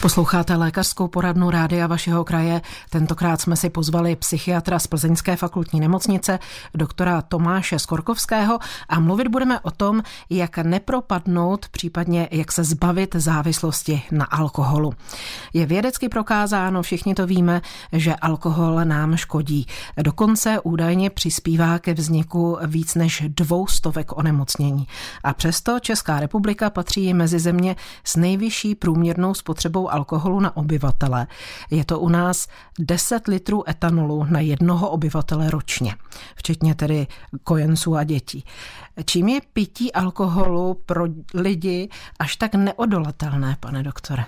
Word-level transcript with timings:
Posloucháte 0.00 0.56
lékařskou 0.56 1.08
poradnu 1.08 1.50
rádia 1.50 1.86
vašeho 1.86 2.24
kraje. 2.24 2.60
Tentokrát 2.90 3.40
jsme 3.40 3.56
si 3.56 3.70
pozvali 3.70 4.16
psychiatra 4.16 4.78
z 4.78 4.86
Plzeňské 4.86 5.36
fakultní 5.36 5.80
nemocnice, 5.80 6.38
doktora 6.74 7.22
Tomáše 7.22 7.78
Skorkovského 7.78 8.58
a 8.88 9.00
mluvit 9.00 9.28
budeme 9.28 9.60
o 9.60 9.70
tom, 9.70 10.02
jak 10.30 10.58
nepropadnout, 10.58 11.68
případně 11.68 12.28
jak 12.30 12.52
se 12.52 12.64
zbavit 12.64 13.14
závislosti 13.14 14.02
na 14.10 14.24
alkoholu. 14.24 14.92
Je 15.54 15.66
vědecky 15.66 16.08
prokázáno, 16.08 16.82
všichni 16.82 17.14
to 17.14 17.26
víme, 17.26 17.60
že 17.92 18.14
alkohol 18.14 18.80
nám 18.84 19.16
škodí. 19.16 19.66
Dokonce 20.02 20.60
údajně 20.60 21.10
přispívá 21.10 21.78
ke 21.78 21.94
vzniku 21.94 22.58
víc 22.66 22.94
než 22.94 23.22
dvou 23.28 23.66
stovek 23.66 24.16
onemocnění. 24.16 24.86
A 25.24 25.34
přesto 25.34 25.80
Česká 25.80 26.20
republika 26.20 26.70
patří 26.70 27.14
mezi 27.14 27.38
země 27.38 27.76
s 28.04 28.16
nejvyšší 28.16 28.74
průměrnou 28.74 29.34
spotřebou 29.34 29.87
alkoholu 29.92 30.40
na 30.40 30.56
obyvatele. 30.56 31.26
Je 31.70 31.84
to 31.84 32.00
u 32.00 32.08
nás 32.08 32.48
10 32.78 33.28
litrů 33.28 33.68
etanolu 33.68 34.24
na 34.24 34.40
jednoho 34.40 34.90
obyvatele 34.90 35.50
ročně, 35.50 35.94
včetně 36.36 36.74
tedy 36.74 37.06
kojenců 37.44 37.96
a 37.96 38.04
dětí. 38.04 38.44
Čím 39.04 39.28
je 39.28 39.40
pití 39.52 39.92
alkoholu 39.92 40.74
pro 40.86 41.04
lidi 41.34 41.88
až 42.18 42.36
tak 42.36 42.54
neodolatelné, 42.54 43.56
pane 43.60 43.82
doktore? 43.82 44.24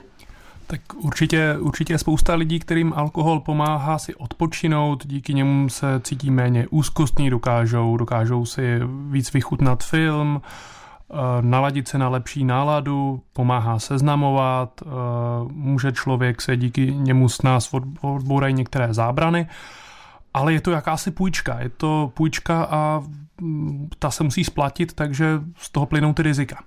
Tak 0.71 0.81
určitě, 0.97 1.57
určitě 1.61 1.99
spousta 1.99 2.35
lidí, 2.35 2.61
kterým 2.61 2.93
alkohol 2.97 3.41
pomáhá 3.41 3.99
si 3.99 4.15
odpočinout, 4.15 5.07
díky 5.07 5.35
němu 5.35 5.69
se 5.69 6.01
cítí 6.03 6.31
méně 6.31 6.67
úzkostní, 6.71 7.31
dokážou, 7.31 7.97
dokážou 7.97 8.47
si 8.47 8.81
víc 9.11 9.33
vychutnat 9.33 9.85
film, 9.85 10.43
naladit 11.41 11.89
se 11.89 11.99
na 11.99 12.09
lepší 12.09 12.45
náladu, 12.45 13.23
pomáhá 13.33 13.79
seznamovat, 13.79 14.83
eh, 14.83 14.87
může 15.53 15.93
člověk 15.93 16.43
se 16.43 16.57
díky 16.57 16.95
němu 16.95 17.29
s 17.29 17.43
nás 17.43 17.75
odbourají 18.01 18.55
některé 18.55 18.95
zábrany, 18.95 19.49
ale 20.35 20.53
je 20.53 20.61
to 20.61 20.71
jakási 20.71 21.11
půjčka. 21.11 21.61
Je 21.61 21.69
to 21.69 22.13
půjčka 22.15 22.65
a 22.65 23.03
mm, 23.41 23.89
ta 23.99 24.11
se 24.11 24.25
musí 24.25 24.45
splatit, 24.45 24.93
takže 24.93 25.41
z 25.57 25.71
toho 25.71 25.87
plynou 25.87 26.13
ty 26.13 26.23
rizika. 26.23 26.63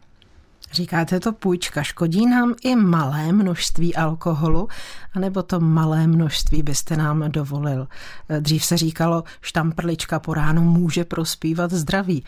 Říkáte 0.72 1.20
to 1.20 1.34
půjčka. 1.34 1.84
Škodí 1.84 2.26
nám 2.26 2.54
i 2.64 2.76
malé 2.76 3.32
množství 3.32 3.96
alkoholu, 3.96 4.68
anebo 5.14 5.44
to 5.44 5.60
malé 5.60 6.08
množství 6.08 6.64
byste 6.64 6.98
nám 6.98 7.32
dovolil? 7.32 7.88
Eh, 8.30 8.42
dřív 8.42 8.66
se 8.66 8.78
říkalo, 8.78 9.24
štamprlička 9.42 10.20
po 10.20 10.34
ránu 10.34 10.62
může 10.62 11.06
prospívat 11.06 11.72
zdraví. 11.72 12.24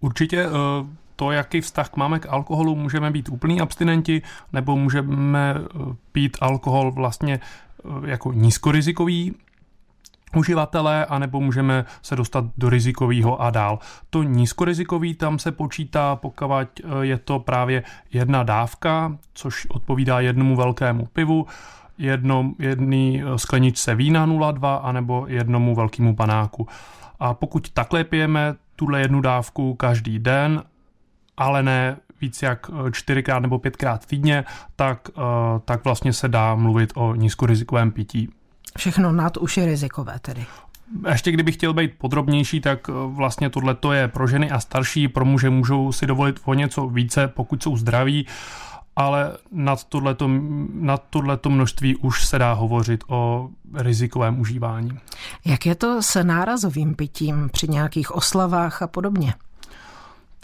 Určitě 0.00 0.46
to, 1.22 1.30
jaký 1.30 1.60
vztah 1.60 1.96
máme 1.96 2.18
k 2.18 2.26
alkoholu, 2.30 2.74
můžeme 2.76 3.10
být 3.10 3.28
úplný 3.28 3.60
abstinenti, 3.60 4.22
nebo 4.52 4.76
můžeme 4.76 5.54
eh, 5.56 5.78
pít 6.12 6.36
alkohol 6.40 6.92
vlastně 6.92 7.40
eh, 7.40 8.10
jako 8.10 8.32
nízkorizikový 8.32 9.34
uživatelé, 10.36 11.06
anebo 11.06 11.40
můžeme 11.40 11.84
se 12.02 12.16
dostat 12.16 12.44
do 12.58 12.70
rizikového 12.70 13.42
a 13.42 13.50
dál. 13.50 13.78
To 14.10 14.22
nízkorizikový 14.22 15.14
tam 15.14 15.38
se 15.38 15.52
počítá, 15.52 16.16
pokud 16.16 16.58
eh, 16.58 16.88
je 17.00 17.18
to 17.18 17.38
právě 17.38 17.82
jedna 18.12 18.42
dávka, 18.42 19.18
což 19.34 19.66
odpovídá 19.70 20.20
jednomu 20.20 20.56
velkému 20.56 21.06
pivu, 21.06 21.46
jedno, 21.98 22.52
jedný 22.58 23.22
skleničce 23.36 23.94
vína 23.94 24.26
0,2 24.26 24.80
anebo 24.82 25.24
jednomu 25.28 25.74
velkému 25.74 26.16
panáku. 26.16 26.68
A 27.20 27.34
pokud 27.34 27.70
takhle 27.70 28.04
pijeme 28.04 28.54
tuhle 28.76 29.00
jednu 29.00 29.20
dávku 29.20 29.74
každý 29.74 30.18
den 30.18 30.62
ale 31.36 31.62
ne 31.62 31.96
víc 32.22 32.42
jak 32.42 32.70
eh, 32.70 32.92
čtyřikrát 32.92 33.38
nebo 33.38 33.58
pětkrát 33.58 34.06
týdně, 34.06 34.44
tak, 34.76 35.08
eh, 35.08 35.22
tak 35.64 35.84
vlastně 35.84 36.12
se 36.12 36.28
dá 36.28 36.54
mluvit 36.54 36.92
o 36.94 37.14
nízkorizikovém 37.14 37.92
pití. 37.92 38.28
Všechno 38.78 39.12
nad 39.12 39.36
už 39.36 39.56
je 39.56 39.66
rizikové 39.66 40.18
tedy. 40.22 40.46
Ještě 41.08 41.32
kdybych 41.32 41.54
chtěl 41.54 41.74
být 41.74 41.92
podrobnější, 41.98 42.60
tak 42.60 42.88
eh, 42.88 42.92
vlastně 43.06 43.50
tohle 43.50 43.76
je 43.92 44.08
pro 44.08 44.26
ženy 44.26 44.50
a 44.50 44.60
starší, 44.60 45.08
pro 45.08 45.24
muže 45.24 45.50
můžou 45.50 45.92
si 45.92 46.06
dovolit 46.06 46.40
o 46.44 46.54
něco 46.54 46.88
více, 46.88 47.28
pokud 47.28 47.62
jsou 47.62 47.76
zdraví, 47.76 48.26
ale 48.96 49.36
nad 49.52 49.84
tohleto, 49.84 50.30
nad 50.72 51.02
tohleto 51.10 51.50
množství 51.50 51.96
už 51.96 52.26
se 52.26 52.38
dá 52.38 52.52
hovořit 52.52 53.04
o 53.08 53.48
rizikovém 53.74 54.40
užívání. 54.40 54.98
Jak 55.44 55.66
je 55.66 55.74
to 55.74 56.02
s 56.02 56.22
nárazovým 56.22 56.94
pitím 56.94 57.48
při 57.52 57.68
nějakých 57.68 58.14
oslavách 58.14 58.82
a 58.82 58.86
podobně? 58.86 59.34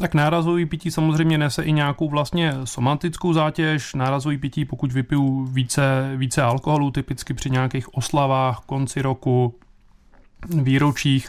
Tak 0.01 0.15
nárazový 0.15 0.67
pití 0.67 0.91
samozřejmě 0.91 1.39
nese 1.39 1.63
i 1.63 1.73
nějakou 1.73 2.09
vlastně 2.09 2.55
somatickou 2.65 3.33
zátěž. 3.33 3.95
Nárazový 3.95 4.39
pití, 4.39 4.65
pokud 4.65 4.93
vypiju 4.93 5.45
více, 5.45 6.13
více 6.17 6.43
alkoholu, 6.43 6.91
typicky 6.91 7.35
při 7.35 7.51
nějakých 7.51 7.95
oslavách, 7.95 8.61
konci 8.67 9.03
roku, 9.03 9.55
výročích, 10.63 11.29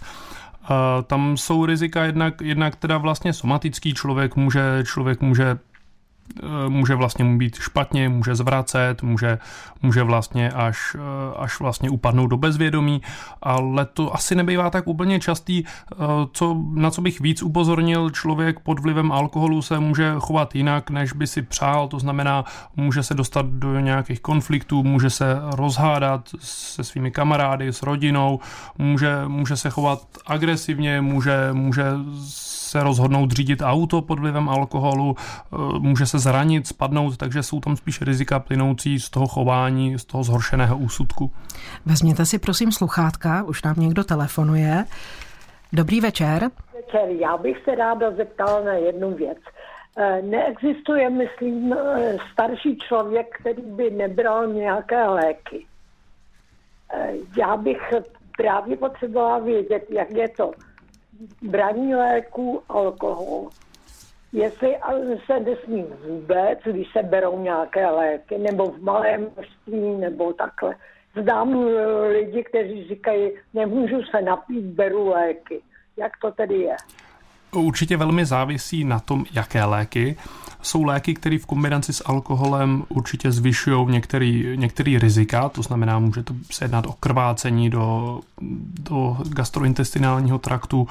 eh, 0.64 0.68
tam 1.04 1.38
jsou 1.38 1.66
rizika 1.66 2.04
jednak, 2.04 2.42
jednak 2.42 2.76
teda 2.76 2.98
vlastně 2.98 3.34
somatický 3.34 3.94
člověk 3.94 4.36
může, 4.36 4.84
člověk 4.86 5.22
může 5.22 5.58
může 6.68 6.96
vlastně 6.96 7.26
mu 7.26 7.38
být 7.38 7.56
špatně, 7.56 8.10
může 8.10 8.36
zvracet, 8.36 9.04
může, 9.04 9.40
může 9.82 10.04
vlastně 10.04 10.52
až, 10.52 10.96
eh, 10.96 11.00
až 11.38 11.60
vlastně 11.60 11.90
upadnout 11.90 12.30
do 12.30 12.38
bezvědomí, 12.38 13.02
ale 13.42 13.86
to 13.86 14.16
asi 14.16 14.36
nebývá 14.36 14.70
tak 14.70 14.88
úplně 14.88 15.20
častý. 15.20 15.64
Eh, 15.64 15.96
co, 16.32 16.58
na 16.74 16.92
co 16.92 17.02
bych 17.02 17.20
víc 17.20 17.44
upozornil, 17.44 18.10
člověk 18.10 18.60
pod 18.60 18.80
vlivem 18.80 19.12
alkoholu 19.12 19.62
se 19.62 19.80
může 19.80 20.14
chovat 20.20 20.56
jinak, 20.56 20.90
než 20.90 21.14
by 21.14 21.28
si 21.28 21.42
přál, 21.42 21.88
to 21.88 22.00
znamená, 22.00 22.46
může 22.76 23.04
se 23.04 23.14
dostat 23.14 23.46
do 23.46 23.80
nějakých 23.80 24.22
konfliktů, 24.22 24.84
může 24.84 25.10
se 25.10 25.38
rozhádat 25.56 26.30
se 26.40 26.84
svými 26.84 27.12
kamarády, 27.12 27.68
s 27.68 27.84
rodinou, 27.84 28.40
může, 28.78 29.28
může 29.28 29.58
se 29.58 29.70
chovat 29.70 30.00
agresivně, 30.28 31.02
může, 31.02 31.50
může 31.54 31.84
se 32.70 32.84
rozhodnout 32.84 33.32
řídit 33.32 33.62
auto 33.66 34.02
pod 34.02 34.20
vlivem 34.20 34.50
alkoholu, 34.50 35.16
eh, 35.18 35.80
může 35.80 36.06
se 36.06 36.19
zranit, 36.20 36.68
spadnout, 36.68 37.18
takže 37.18 37.44
jsou 37.44 37.60
tam 37.60 37.78
spíš 37.78 38.02
rizika 38.02 38.40
plynoucí 38.40 39.00
z 39.00 39.10
toho 39.10 39.28
chování, 39.28 40.00
z 40.00 40.06
toho 40.06 40.24
zhoršeného 40.24 40.78
úsudku. 40.78 41.32
Vezměte 41.86 42.26
si 42.26 42.40
prosím 42.40 42.72
sluchátka, 42.72 43.44
už 43.44 43.64
nám 43.64 43.76
někdo 43.78 44.04
telefonuje. 44.04 44.86
Dobrý 45.74 46.02
večer. 46.02 46.50
Večer, 46.76 47.10
já 47.10 47.38
bych 47.38 47.58
se 47.64 47.76
ráda 47.76 48.12
zeptala 48.12 48.64
na 48.64 48.74
jednu 48.74 49.16
věc. 49.16 49.38
Eh, 49.98 50.22
neexistuje, 50.22 51.10
myslím, 51.10 51.74
eh, 51.74 52.18
starší 52.34 52.78
člověk, 52.78 53.38
který 53.42 53.62
by 53.62 53.92
nebral 53.92 54.48
nějaké 54.48 55.08
léky. 55.08 55.66
Já 57.38 57.58
bych 57.58 57.94
právě 58.38 58.78
potřebovala 58.78 59.40
vědět, 59.40 59.86
jak 59.90 60.12
je 60.12 60.30
to 60.30 60.52
braní 61.42 61.96
léků, 61.96 62.62
alkohol. 62.70 63.50
Jestli 64.34 64.76
se 65.26 65.40
nesmí 65.40 65.86
vůbec, 66.08 66.60
když 66.66 66.88
se 66.92 67.04
berou 67.04 67.40
nějaké 67.40 67.88
léky, 67.88 68.38
nebo 68.38 68.72
v 68.72 68.82
malém 68.82 69.22
množství, 69.22 69.96
nebo 70.00 70.34
takhle. 70.34 70.76
Zdám 71.22 71.66
lidi, 72.08 72.44
kteří 72.44 72.88
říkají, 72.88 73.32
nemůžu 73.54 74.04
se 74.12 74.22
napít, 74.22 74.66
beru 74.66 75.10
léky. 75.10 75.62
Jak 75.98 76.12
to 76.22 76.32
tedy 76.32 76.56
je? 76.56 76.76
Určitě 77.56 77.98
velmi 77.98 78.26
závisí 78.26 78.84
na 78.84 79.00
tom, 79.00 79.26
jaké 79.34 79.64
léky. 79.64 80.18
Jsou 80.62 80.84
léky, 80.84 81.14
které 81.14 81.38
v 81.38 81.46
kombinaci 81.46 81.94
s 81.94 82.04
alkoholem 82.06 82.84
určitě 82.90 83.32
zvyšují 83.32 83.86
některý, 83.92 84.58
některý 84.58 85.00
rizika, 85.00 85.50
to 85.50 85.62
znamená, 85.62 86.00
může 86.00 86.24
to 86.24 86.34
se 86.52 86.66
jednat 86.66 86.86
o 86.86 86.94
krvácení 87.00 87.70
do, 87.70 88.20
do 88.90 89.18
gastrointestinálního 89.36 90.40
traktu, 90.40 90.88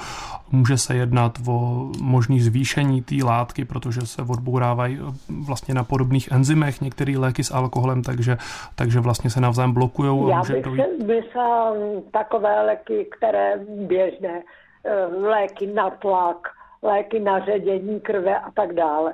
může 0.51 0.77
se 0.77 0.95
jednat 0.95 1.31
o 1.47 1.89
možný 2.01 2.41
zvýšení 2.41 3.01
té 3.01 3.15
látky, 3.23 3.65
protože 3.65 4.01
se 4.01 4.21
odbourávají 4.21 4.99
eh, 5.01 5.13
vlastně 5.45 5.73
na 5.73 5.83
podobných 5.83 6.31
enzymech 6.31 6.81
některé 6.81 7.17
léky 7.17 7.43
s 7.43 7.53
alkoholem, 7.53 8.03
takže, 8.03 8.37
takže 8.75 8.99
vlastně 8.99 9.29
se 9.29 9.41
navzájem 9.41 9.73
blokují. 9.73 10.29
Já 10.29 10.41
bych 10.41 10.63
dojít... 10.63 10.83
myslel 11.05 12.01
takové 12.11 12.65
léky, 12.65 13.07
které 13.17 13.59
běžné, 13.87 14.41
eh, 14.85 15.05
léky 15.05 15.67
na 15.67 15.89
tlak, 15.89 16.47
léky 16.81 17.19
na 17.19 17.39
ředění 17.39 17.99
krve 17.99 18.39
a 18.39 18.51
tak 18.51 18.73
dále. 18.73 19.13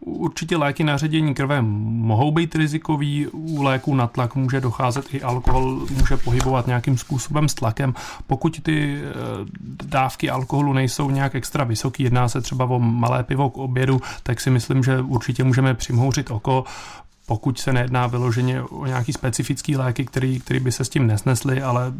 Určitě 0.00 0.56
léky 0.56 0.84
na 0.84 0.96
ředění 0.96 1.34
krve 1.34 1.62
mohou 1.62 2.30
být 2.30 2.54
rizikový, 2.54 3.26
u 3.28 3.62
léků 3.62 3.94
na 3.94 4.06
tlak 4.06 4.34
může 4.34 4.60
docházet 4.60 5.14
i 5.14 5.22
alkohol, 5.22 5.86
může 5.98 6.16
pohybovat 6.16 6.66
nějakým 6.66 6.98
způsobem 6.98 7.48
s 7.48 7.54
tlakem. 7.54 7.94
Pokud 8.26 8.62
ty 8.62 9.02
eh, 9.02 9.12
dávky 9.84 10.30
alkoholu 10.30 10.72
nejsou 10.72 11.10
nějak 11.10 11.34
extra 11.34 11.64
vysoký, 11.64 12.02
jedná 12.02 12.28
se 12.28 12.40
třeba 12.40 12.64
o 12.64 12.78
malé 12.78 13.24
pivo 13.24 13.50
k 13.50 13.58
obědu, 13.58 14.00
tak 14.22 14.40
si 14.40 14.50
myslím, 14.50 14.82
že 14.82 15.00
určitě 15.00 15.44
můžeme 15.44 15.74
přimhouřit 15.74 16.30
oko, 16.30 16.64
pokud 17.26 17.58
se 17.58 17.72
nejedná 17.72 18.06
vyloženě 18.06 18.62
o 18.62 18.86
nějaký 18.86 19.12
specifický 19.12 19.76
léky, 19.76 20.04
který, 20.04 20.40
který 20.40 20.60
by 20.60 20.72
se 20.72 20.84
s 20.84 20.88
tím 20.88 21.06
nesnesly, 21.06 21.62
ale 21.62 21.92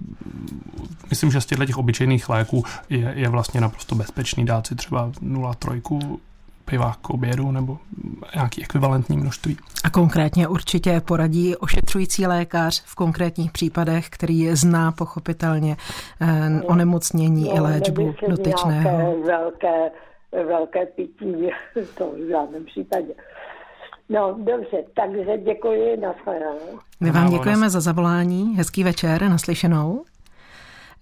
myslím, 1.10 1.30
že 1.30 1.40
z 1.40 1.46
těchto 1.46 1.66
těch 1.66 1.78
obyčejných 1.78 2.28
léků 2.28 2.64
je, 2.88 3.12
je 3.16 3.28
vlastně 3.28 3.60
naprosto 3.60 3.94
bezpečný 3.94 4.46
dát 4.46 4.66
si 4.66 4.74
třeba 4.74 5.10
0,3 5.10 6.18
piva 6.64 6.96
k 7.02 7.10
obědu 7.10 7.52
nebo 7.52 7.78
nějaký 8.34 8.62
ekvivalentní 8.62 9.16
množství. 9.16 9.56
A 9.84 9.90
konkrétně 9.90 10.48
určitě 10.48 11.00
poradí 11.00 11.56
ošetřující 11.56 12.26
lékař 12.26 12.82
v 12.86 12.94
konkrétních 12.94 13.52
případech, 13.52 14.08
který 14.10 14.56
zná 14.56 14.92
pochopitelně 14.92 15.76
eh, 16.20 16.62
onemocnění 16.66 17.44
no, 17.44 17.56
i 17.56 17.60
léčbu 17.60 18.14
dotyčného. 18.28 19.22
Velké, 19.26 19.90
velké 20.32 20.86
pití, 20.86 21.50
to 21.98 22.10
v 22.10 22.28
žádném 22.28 22.64
případě. 22.64 23.14
No, 24.08 24.36
dobře, 24.38 24.84
takže 24.94 25.38
děkuji, 25.38 25.96
nashledanou. 25.96 26.78
My 27.00 27.10
vám 27.10 27.30
děkujeme 27.30 27.70
za 27.70 27.80
zavolání, 27.80 28.54
hezký 28.56 28.84
večer, 28.84 29.22
naslyšenou. 29.22 30.04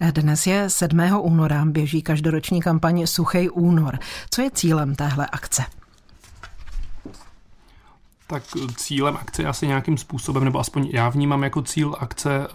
Dnes 0.00 0.46
je 0.46 0.70
7. 0.70 1.00
února, 1.20 1.64
běží 1.64 2.02
každoroční 2.02 2.62
kampaně 2.62 3.06
Suchej 3.06 3.50
únor. 3.52 3.98
Co 4.30 4.42
je 4.42 4.50
cílem 4.50 4.94
téhle 4.94 5.26
akce? 5.26 5.64
Tak 8.26 8.42
cílem 8.76 9.16
akce 9.16 9.42
je 9.42 9.48
asi 9.48 9.66
nějakým 9.66 9.98
způsobem, 9.98 10.44
nebo 10.44 10.58
aspoň 10.58 10.88
já 10.92 11.08
vnímám 11.08 11.42
jako 11.42 11.62
cíl 11.62 11.96
akce 11.98 12.46
eh, 12.48 12.52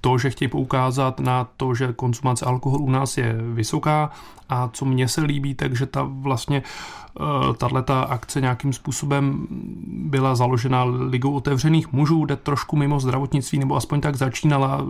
to, 0.00 0.18
že 0.18 0.30
chtějí 0.30 0.48
poukázat 0.48 1.20
na 1.20 1.48
to, 1.56 1.74
že 1.74 1.92
konzumace 1.92 2.44
alkoholu 2.44 2.84
u 2.84 2.90
nás 2.90 3.18
je 3.18 3.36
vysoká 3.52 4.10
a 4.48 4.68
co 4.72 4.84
mně 4.84 5.08
se 5.08 5.20
líbí, 5.20 5.54
takže 5.54 5.86
ta 5.86 6.02
vlastně 6.08 6.62
eh, 7.20 7.54
tato 7.56 8.10
akce 8.10 8.40
nějakým 8.40 8.72
způsobem 8.72 9.46
byla 9.86 10.34
založena 10.34 10.84
Ligou 10.84 11.34
otevřených 11.34 11.92
mužů, 11.92 12.24
jde 12.24 12.36
trošku 12.36 12.76
mimo 12.76 13.00
zdravotnictví, 13.00 13.58
nebo 13.58 13.76
aspoň 13.76 14.00
tak 14.00 14.16
začínala, 14.16 14.86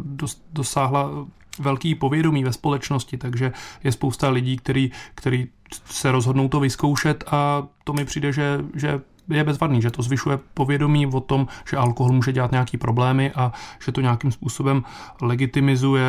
dosáhla 0.53 1.11
velký 1.59 1.95
povědomí 1.95 2.45
ve 2.45 2.53
společnosti, 2.53 3.17
takže 3.17 3.53
je 3.85 3.93
spousta 3.93 4.29
lidí, 4.29 4.57
který, 4.57 4.91
který 5.15 5.47
se 5.85 6.13
rozhodnou 6.13 6.49
to 6.49 6.61
vyzkoušet 6.61 7.25
a 7.27 7.67
to 7.85 7.93
mi 7.93 8.05
přijde, 8.05 8.33
že, 8.33 8.65
že 8.75 9.01
je 9.29 9.45
bezvadný, 9.45 9.83
že 9.83 9.91
to 9.91 10.03
zvyšuje 10.03 10.39
povědomí 10.55 11.07
o 11.07 11.21
tom, 11.21 11.47
že 11.71 11.77
alkohol 11.77 12.13
může 12.13 12.33
dělat 12.33 12.53
nějaký 12.53 12.77
problémy 12.77 13.33
a 13.33 13.53
že 13.85 13.93
to 13.93 14.01
nějakým 14.01 14.33
způsobem 14.33 14.85
legitimizuje 15.21 16.05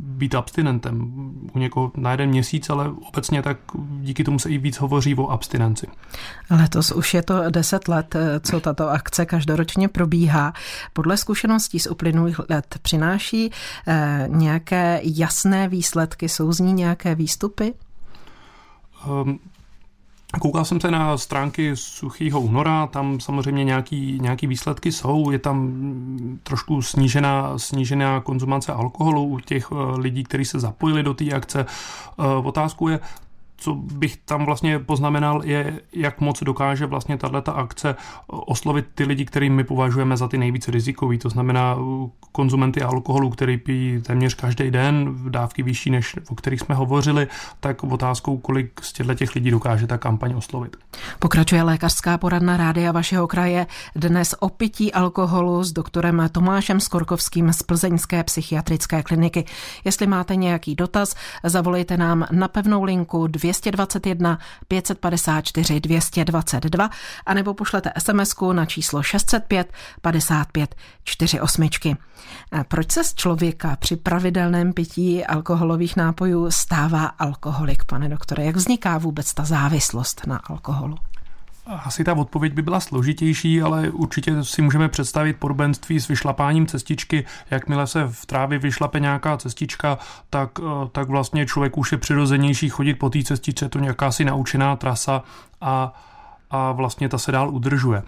být 0.00 0.34
abstinentem. 0.34 1.10
U 1.52 1.58
někoho 1.58 1.92
na 1.96 2.10
jeden 2.10 2.30
měsíc, 2.30 2.70
ale 2.70 2.90
obecně 3.08 3.42
tak 3.42 3.56
díky 4.00 4.24
tomu 4.24 4.38
se 4.38 4.50
i 4.50 4.58
víc 4.58 4.76
hovoří 4.76 5.14
o 5.14 5.28
abstinenci. 5.28 5.86
Letos 6.50 6.92
už 6.92 7.14
je 7.14 7.22
to 7.22 7.50
deset 7.50 7.88
let, 7.88 8.16
co 8.40 8.60
tato 8.60 8.88
akce 8.88 9.26
každoročně 9.26 9.88
probíhá. 9.88 10.52
Podle 10.92 11.16
zkušeností 11.16 11.80
z 11.80 11.86
uplynulých 11.86 12.38
let 12.48 12.78
přináší 12.82 13.50
eh, 13.86 14.24
nějaké 14.28 15.00
jasné 15.02 15.68
výsledky, 15.68 16.28
jsou 16.28 16.52
z 16.52 16.60
ní 16.60 16.72
nějaké 16.72 17.14
výstupy? 17.14 17.74
Um, 19.06 19.38
Koukal 20.40 20.64
jsem 20.64 20.80
se 20.80 20.90
na 20.90 21.18
stránky 21.18 21.76
Suchýho 21.76 22.40
února, 22.40 22.86
tam 22.86 23.20
samozřejmě 23.20 23.64
nějaký, 23.64 24.18
nějaký 24.22 24.46
výsledky 24.46 24.92
jsou, 24.92 25.30
je 25.30 25.38
tam 25.38 25.72
trošku 26.42 26.82
snížená, 26.82 27.58
snížená 27.58 28.20
konzumace 28.20 28.72
alkoholu 28.72 29.24
u 29.24 29.40
těch 29.40 29.68
eh, 29.72 30.00
lidí, 30.00 30.24
kteří 30.24 30.44
se 30.44 30.60
zapojili 30.60 31.02
do 31.02 31.14
té 31.14 31.32
akce. 31.32 31.66
Eh, 32.18 32.22
otázku 32.44 32.88
je, 32.88 33.00
co 33.60 33.74
bych 33.74 34.16
tam 34.16 34.44
vlastně 34.44 34.78
poznamenal, 34.78 35.44
je, 35.44 35.80
jak 35.92 36.20
moc 36.20 36.42
dokáže 36.42 36.86
vlastně 36.86 37.18
tato 37.18 37.56
akce 37.56 37.96
oslovit 38.26 38.86
ty 38.94 39.04
lidi, 39.04 39.24
který 39.24 39.50
my 39.50 39.64
považujeme 39.64 40.16
za 40.16 40.28
ty 40.28 40.38
nejvíc 40.38 40.68
rizikový, 40.68 41.18
to 41.18 41.28
znamená 41.28 41.76
konzumenty 42.32 42.82
alkoholu, 42.82 43.30
který 43.30 43.56
pijí 43.56 44.02
téměř 44.02 44.34
každý 44.34 44.70
den, 44.70 45.10
v 45.10 45.30
dávky 45.30 45.62
vyšší, 45.62 45.90
než 45.90 46.16
o 46.28 46.34
kterých 46.34 46.60
jsme 46.60 46.74
hovořili, 46.74 47.28
tak 47.60 47.84
otázkou, 47.84 48.38
kolik 48.38 48.80
z 48.82 48.92
těchto 48.92 49.14
těch 49.14 49.34
lidí 49.34 49.50
dokáže 49.50 49.86
ta 49.86 49.98
kampaň 49.98 50.34
oslovit. 50.36 50.76
Pokračuje 51.18 51.62
lékařská 51.62 52.18
poradna 52.18 52.56
rádia 52.56 52.92
vašeho 52.92 53.26
kraje 53.26 53.66
dnes 53.96 54.34
o 54.40 54.48
pití 54.48 54.92
alkoholu 54.92 55.64
s 55.64 55.72
doktorem 55.72 56.28
Tomášem 56.32 56.80
Skorkovským 56.80 57.52
z 57.52 57.62
Plzeňské 57.62 58.24
psychiatrické 58.24 59.02
kliniky. 59.02 59.44
Jestli 59.84 60.06
máte 60.06 60.36
nějaký 60.36 60.74
dotaz, 60.74 61.14
zavolejte 61.44 61.96
nám 61.96 62.26
na 62.32 62.48
pevnou 62.48 62.84
linku 62.84 63.26
2 63.26 63.47
221 63.52 64.38
554 64.68 65.80
222 65.80 66.90
anebo 67.26 67.54
pošlete 67.54 67.92
sms 67.98 68.34
na 68.52 68.66
číslo 68.66 69.02
605 69.02 69.72
55 70.00 70.74
48. 71.04 71.68
Proč 72.68 72.92
se 72.92 73.04
z 73.04 73.14
člověka 73.14 73.76
při 73.76 73.96
pravidelném 73.96 74.72
pití 74.72 75.24
alkoholových 75.24 75.96
nápojů 75.96 76.50
stává 76.50 77.06
alkoholik, 77.06 77.84
pane 77.84 78.08
doktore? 78.08 78.44
Jak 78.44 78.56
vzniká 78.56 78.98
vůbec 78.98 79.34
ta 79.34 79.44
závislost 79.44 80.26
na 80.26 80.36
alkoholu? 80.36 80.96
Asi 81.68 82.04
ta 82.04 82.14
odpověď 82.14 82.52
by 82.52 82.62
byla 82.62 82.80
složitější, 82.80 83.62
ale 83.62 83.90
určitě 83.90 84.44
si 84.44 84.62
můžeme 84.62 84.88
představit 84.88 85.36
podobenství 85.36 86.00
s 86.00 86.08
vyšlapáním 86.08 86.66
cestičky. 86.66 87.24
Jakmile 87.50 87.86
se 87.86 88.08
v 88.08 88.26
trávě 88.26 88.58
vyšlape 88.58 89.00
nějaká 89.00 89.36
cestička, 89.36 89.98
tak, 90.30 90.50
eh, 90.62 90.88
tak 90.92 91.08
vlastně 91.08 91.46
člověk 91.46 91.78
už 91.78 91.92
je 91.92 91.98
přirozenější 91.98 92.68
chodit 92.68 92.94
po 92.94 93.10
té 93.10 93.22
cestičce, 93.22 93.68
to 93.68 93.78
nějaká 93.78 94.12
si 94.12 94.24
naučená 94.24 94.76
trasa 94.76 95.22
a, 95.60 95.92
a 96.50 96.72
vlastně 96.72 97.08
ta 97.08 97.18
se 97.18 97.32
dál 97.32 97.50
udržuje. 97.50 98.02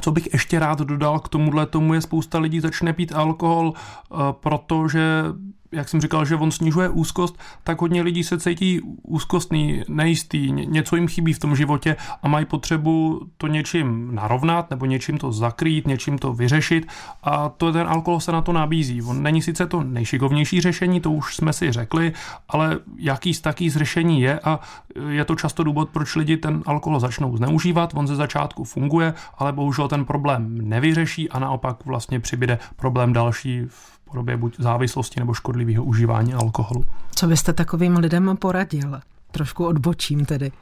Co 0.00 0.12
bych 0.12 0.32
ještě 0.32 0.58
rád 0.58 0.78
dodal 0.78 1.18
k 1.18 1.28
tomuhle 1.28 1.66
tomu 1.66 1.94
je 1.94 2.00
spousta 2.00 2.38
lidí 2.38 2.60
začne 2.60 2.92
pít 2.92 3.12
alkohol, 3.12 3.72
eh, 3.74 4.16
protože 4.30 5.24
jak 5.72 5.88
jsem 5.88 6.00
říkal, 6.00 6.24
že 6.24 6.36
on 6.36 6.50
snižuje 6.50 6.88
úzkost, 6.88 7.38
tak 7.64 7.80
hodně 7.80 8.02
lidí 8.02 8.24
se 8.24 8.38
cítí 8.38 8.80
úzkostný, 9.02 9.82
nejistý, 9.88 10.52
něco 10.52 10.96
jim 10.96 11.08
chybí 11.08 11.32
v 11.32 11.38
tom 11.38 11.56
životě 11.56 11.96
a 12.22 12.28
mají 12.28 12.46
potřebu 12.46 13.20
to 13.36 13.46
něčím 13.46 14.14
narovnat 14.14 14.70
nebo 14.70 14.86
něčím 14.86 15.18
to 15.18 15.32
zakrýt, 15.32 15.86
něčím 15.86 16.18
to 16.18 16.32
vyřešit. 16.32 16.86
A 17.22 17.48
to 17.48 17.72
ten 17.72 17.88
alkohol 17.88 18.20
se 18.20 18.32
na 18.32 18.42
to 18.42 18.52
nabízí. 18.52 19.02
On 19.02 19.22
není 19.22 19.42
sice 19.42 19.66
to 19.66 19.82
nejšikovnější 19.82 20.60
řešení, 20.60 21.00
to 21.00 21.10
už 21.10 21.36
jsme 21.36 21.52
si 21.52 21.72
řekli, 21.72 22.12
ale 22.48 22.78
jaký 22.98 23.34
z 23.34 23.40
taký 23.40 23.70
řešení 23.70 24.20
je 24.20 24.40
a 24.40 24.60
je 25.08 25.24
to 25.24 25.34
často 25.34 25.64
důvod, 25.64 25.88
proč 25.90 26.16
lidi 26.16 26.36
ten 26.36 26.62
alkohol 26.66 27.00
začnou 27.00 27.36
zneužívat, 27.36 27.92
on 27.94 28.06
ze 28.06 28.16
začátku 28.16 28.64
funguje, 28.64 29.14
ale 29.38 29.52
bohužel 29.52 29.88
ten 29.88 30.04
problém 30.04 30.68
nevyřeší 30.68 31.30
a 31.30 31.38
naopak 31.38 31.86
vlastně 31.86 32.20
přibyde 32.20 32.58
problém 32.76 33.12
další 33.12 33.62
v 33.68 33.95
podobě 34.10 34.36
buď 34.36 34.56
závislosti 34.58 35.20
nebo 35.20 35.34
škodlivého 35.34 35.84
užívání 35.84 36.34
alkoholu. 36.34 36.84
Co 37.14 37.26
byste 37.26 37.52
takovým 37.52 37.96
lidem 37.96 38.36
poradil? 38.36 39.00
Trošku 39.30 39.66
odbočím 39.66 40.24
tedy. 40.24 40.52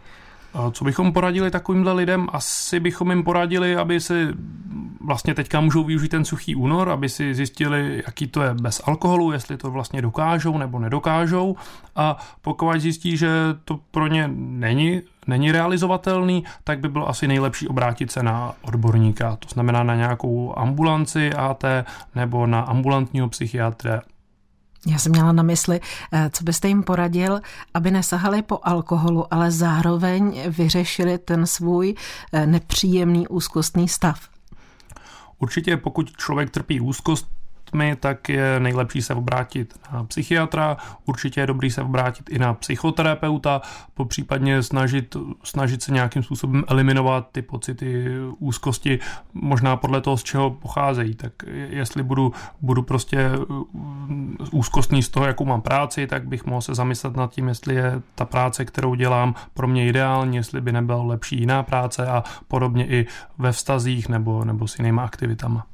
Co 0.73 0.85
bychom 0.85 1.13
poradili 1.13 1.51
takovýmhle 1.51 1.93
lidem? 1.93 2.29
Asi 2.33 2.81
bychom 2.81 3.11
jim 3.11 3.23
poradili, 3.23 3.77
aby 3.77 4.01
si 4.01 4.29
vlastně 5.01 5.35
teďka 5.35 5.61
můžou 5.61 5.85
využít 5.85 6.09
ten 6.09 6.25
suchý 6.25 6.55
únor, 6.55 6.91
aby 6.91 7.09
si 7.09 7.35
zjistili, 7.35 8.03
jaký 8.07 8.27
to 8.27 8.43
je 8.43 8.55
bez 8.55 8.83
alkoholu, 8.85 9.33
jestli 9.33 9.57
to 9.57 9.71
vlastně 9.71 10.03
dokážou 10.03 10.59
nebo 10.59 10.79
nedokážou. 10.79 11.57
A 11.97 12.17
pokud 12.41 12.81
zjistí, 12.81 13.17
že 13.17 13.29
to 13.65 13.81
pro 13.91 14.07
ně 14.07 14.31
není, 14.35 15.03
není 15.27 15.53
realizovatelný, 15.53 16.45
tak 16.65 16.79
by 16.79 16.89
bylo 16.89 17.09
asi 17.09 17.29
nejlepší 17.29 17.69
obrátit 17.69 18.13
se 18.13 18.23
na 18.23 18.53
odborníka, 18.63 19.37
to 19.37 19.49
znamená 19.49 19.83
na 19.83 19.95
nějakou 19.95 20.55
ambulanci 20.57 21.33
AT 21.33 21.65
nebo 22.15 22.47
na 22.47 22.61
ambulantního 22.61 23.29
psychiatra 23.29 24.03
já 24.87 24.99
jsem 24.99 25.13
měla 25.13 25.33
na 25.33 25.43
mysli, 25.43 25.81
eh, 26.13 26.31
co 26.33 26.45
byste 26.45 26.69
jim 26.69 26.83
poradil, 26.83 27.41
aby 27.75 27.91
nesahali 27.91 28.43
po 28.43 28.59
alkoholu, 28.63 29.35
ale 29.35 29.51
zároveň 29.51 30.43
vyřešili 30.49 31.19
ten 31.19 31.47
svůj 31.47 31.95
eh, 32.33 32.47
nepříjemný 32.47 33.29
úzkostný 33.29 33.89
stav. 33.89 34.21
Určitě 35.39 35.77
pokud 35.77 36.17
člověk 36.17 36.51
trpí 36.51 36.81
úzkost, 36.81 37.27
tmy, 37.75 37.97
tak 37.97 38.29
je 38.29 38.61
nejlepší 38.61 39.03
se 39.03 39.15
obrátit 39.15 39.75
na 39.93 40.05
psychiatra, 40.05 40.77
určitě 41.07 41.41
je 41.41 41.47
dobrý 41.47 41.71
se 41.71 41.83
obrátit 41.83 42.31
i 42.31 42.39
na 42.39 42.55
psychoterapeuta, 42.55 43.61
popřípadně 43.95 44.63
snažit, 44.63 45.17
snažit 45.45 45.83
se 45.83 45.93
nějakým 45.93 46.23
způsobem 46.23 46.65
eliminovat 46.69 47.29
ty 47.33 47.43
pocity 47.43 48.07
úzkosti, 48.39 48.99
možná 49.35 49.77
podle 49.77 50.01
toho, 50.01 50.17
z 50.17 50.23
čeho 50.23 50.51
pocházejí. 50.51 51.15
Tak 51.15 51.33
jestli 51.69 52.03
budu, 52.03 52.33
budu 52.61 52.83
prostě 52.83 53.31
úzkostný 54.51 55.03
z 55.03 55.09
toho, 55.09 55.27
jakou 55.27 55.45
mám 55.45 55.61
práci, 55.61 56.07
tak 56.07 56.29
bych 56.29 56.47
mohl 56.47 56.61
se 56.61 56.75
zamyslet 56.75 57.17
nad 57.17 57.31
tím, 57.31 57.49
jestli 57.49 57.75
je 57.75 58.03
ta 58.15 58.25
práce, 58.25 58.65
kterou 58.65 58.95
dělám, 58.95 59.35
pro 59.55 59.67
mě 59.69 59.89
ideální, 59.89 60.37
jestli 60.37 60.61
by 60.61 60.73
nebyla 60.73 61.03
lepší 61.03 61.41
jiná 61.41 61.63
práce 61.63 62.07
a 62.07 62.25
podobně 62.49 62.87
i 62.87 63.07
ve 63.39 63.53
vztazích 63.53 64.09
nebo, 64.09 64.45
nebo 64.45 64.69
s 64.69 64.79
jinýma 64.79 65.05
aktivitama 65.05 65.67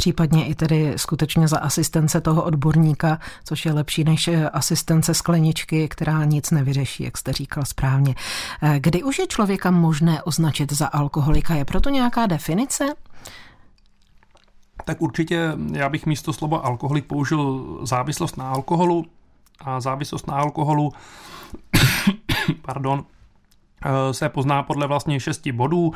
případně 0.00 0.46
i 0.46 0.54
tedy 0.54 0.92
skutečně 0.96 1.48
za 1.48 1.58
asistence 1.58 2.20
toho 2.20 2.42
odborníka, 2.42 3.18
což 3.44 3.66
je 3.66 3.72
lepší 3.72 4.04
než 4.04 4.28
eh, 4.28 4.48
asistence 4.48 5.14
skleničky, 5.14 5.88
která 5.88 6.24
nic 6.24 6.50
nevyřeší, 6.50 7.04
jak 7.04 7.18
jste 7.18 7.32
říkal 7.32 7.64
správně. 7.64 8.14
Eh, 8.62 8.80
kdy 8.80 9.02
už 9.02 9.18
je 9.18 9.26
člověka 9.26 9.70
možné 9.70 10.22
označit 10.22 10.72
za 10.72 10.86
alkoholika? 10.86 11.54
Je 11.54 11.64
proto 11.64 11.90
nějaká 11.90 12.26
definice? 12.26 12.84
Tak 14.84 15.02
určitě 15.02 15.52
já 15.72 15.88
bych 15.88 16.06
místo 16.06 16.32
slova 16.32 16.58
alkoholik 16.58 17.04
použil 17.04 17.78
závislost 17.82 18.36
na 18.36 18.50
alkoholu 18.50 19.04
a 19.60 19.80
závislost 19.80 20.26
na 20.26 20.34
alkoholu 20.34 20.92
pardon, 22.62 23.04
se 24.12 24.28
pozná 24.28 24.62
podle 24.62 24.86
vlastně 24.86 25.20
šesti 25.20 25.52
bodů. 25.52 25.92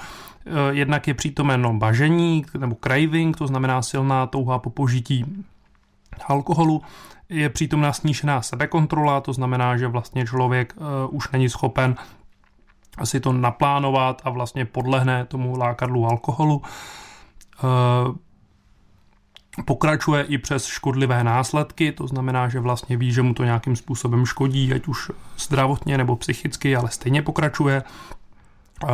Jednak 0.70 1.08
je 1.08 1.14
přítomen 1.14 1.78
bažení 1.78 2.44
nebo 2.58 2.76
craving, 2.84 3.36
to 3.36 3.46
znamená 3.46 3.82
silná 3.82 4.26
touha 4.26 4.58
po 4.58 4.70
požití 4.70 5.44
alkoholu. 6.26 6.82
Je 7.28 7.48
přítomná 7.48 7.92
snížená 7.92 8.42
sebekontrola, 8.42 9.20
to 9.20 9.32
znamená, 9.32 9.76
že 9.76 9.88
vlastně 9.88 10.26
člověk 10.26 10.76
už 11.08 11.30
není 11.30 11.48
schopen 11.48 11.96
si 13.04 13.20
to 13.20 13.32
naplánovat 13.32 14.22
a 14.24 14.30
vlastně 14.30 14.64
podlehne 14.64 15.24
tomu 15.24 15.58
lákadlu 15.58 16.06
alkoholu. 16.06 16.62
Pokračuje 19.64 20.24
i 20.24 20.38
přes 20.38 20.66
škodlivé 20.66 21.24
následky, 21.24 21.92
to 21.92 22.06
znamená, 22.06 22.48
že 22.48 22.60
vlastně 22.60 22.96
ví, 22.96 23.12
že 23.12 23.22
mu 23.22 23.34
to 23.34 23.44
nějakým 23.44 23.76
způsobem 23.76 24.26
škodí, 24.26 24.72
ať 24.72 24.86
už 24.86 25.10
zdravotně 25.38 25.98
nebo 25.98 26.16
psychicky, 26.16 26.76
ale 26.76 26.90
stejně 26.90 27.22
pokračuje. 27.22 27.82
Eh, 28.84 28.88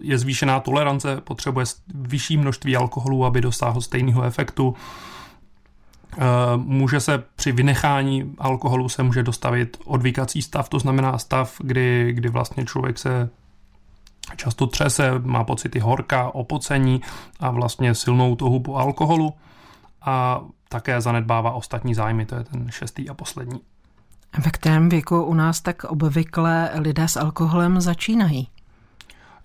je 0.00 0.18
zvýšená 0.18 0.60
tolerance, 0.60 1.20
potřebuje 1.20 1.66
vyšší 1.94 2.36
množství 2.36 2.76
alkoholu, 2.76 3.24
aby 3.24 3.40
dosáhl 3.40 3.80
stejného 3.80 4.22
efektu. 4.22 4.74
Eh, 6.18 6.20
může 6.56 7.00
se 7.00 7.22
při 7.36 7.52
vynechání 7.52 8.34
alkoholu 8.38 8.88
se 8.88 9.02
může 9.02 9.22
dostavit 9.22 9.76
odvykací 9.84 10.42
stav, 10.42 10.68
to 10.68 10.78
znamená 10.78 11.18
stav, 11.18 11.56
kdy, 11.58 12.12
kdy 12.12 12.28
vlastně 12.28 12.64
člověk 12.64 12.98
se 12.98 13.30
často 14.36 14.66
třese, 14.66 15.10
má 15.18 15.44
pocity 15.44 15.78
horka, 15.78 16.34
opocení 16.34 17.00
a 17.40 17.50
vlastně 17.50 17.94
silnou 17.94 18.36
touhu 18.36 18.60
po 18.60 18.76
alkoholu 18.76 19.34
a 20.04 20.40
také 20.68 21.00
zanedbává 21.00 21.50
ostatní 21.50 21.94
zájmy, 21.94 22.26
to 22.26 22.34
je 22.34 22.44
ten 22.44 22.70
šestý 22.70 23.08
a 23.08 23.14
poslední. 23.14 23.60
Ve 24.44 24.50
kterém 24.50 24.88
věku 24.88 25.22
u 25.22 25.34
nás 25.34 25.60
tak 25.60 25.84
obvykle 25.84 26.70
lidé 26.74 27.08
s 27.08 27.16
alkoholem 27.16 27.80
začínají? 27.80 28.48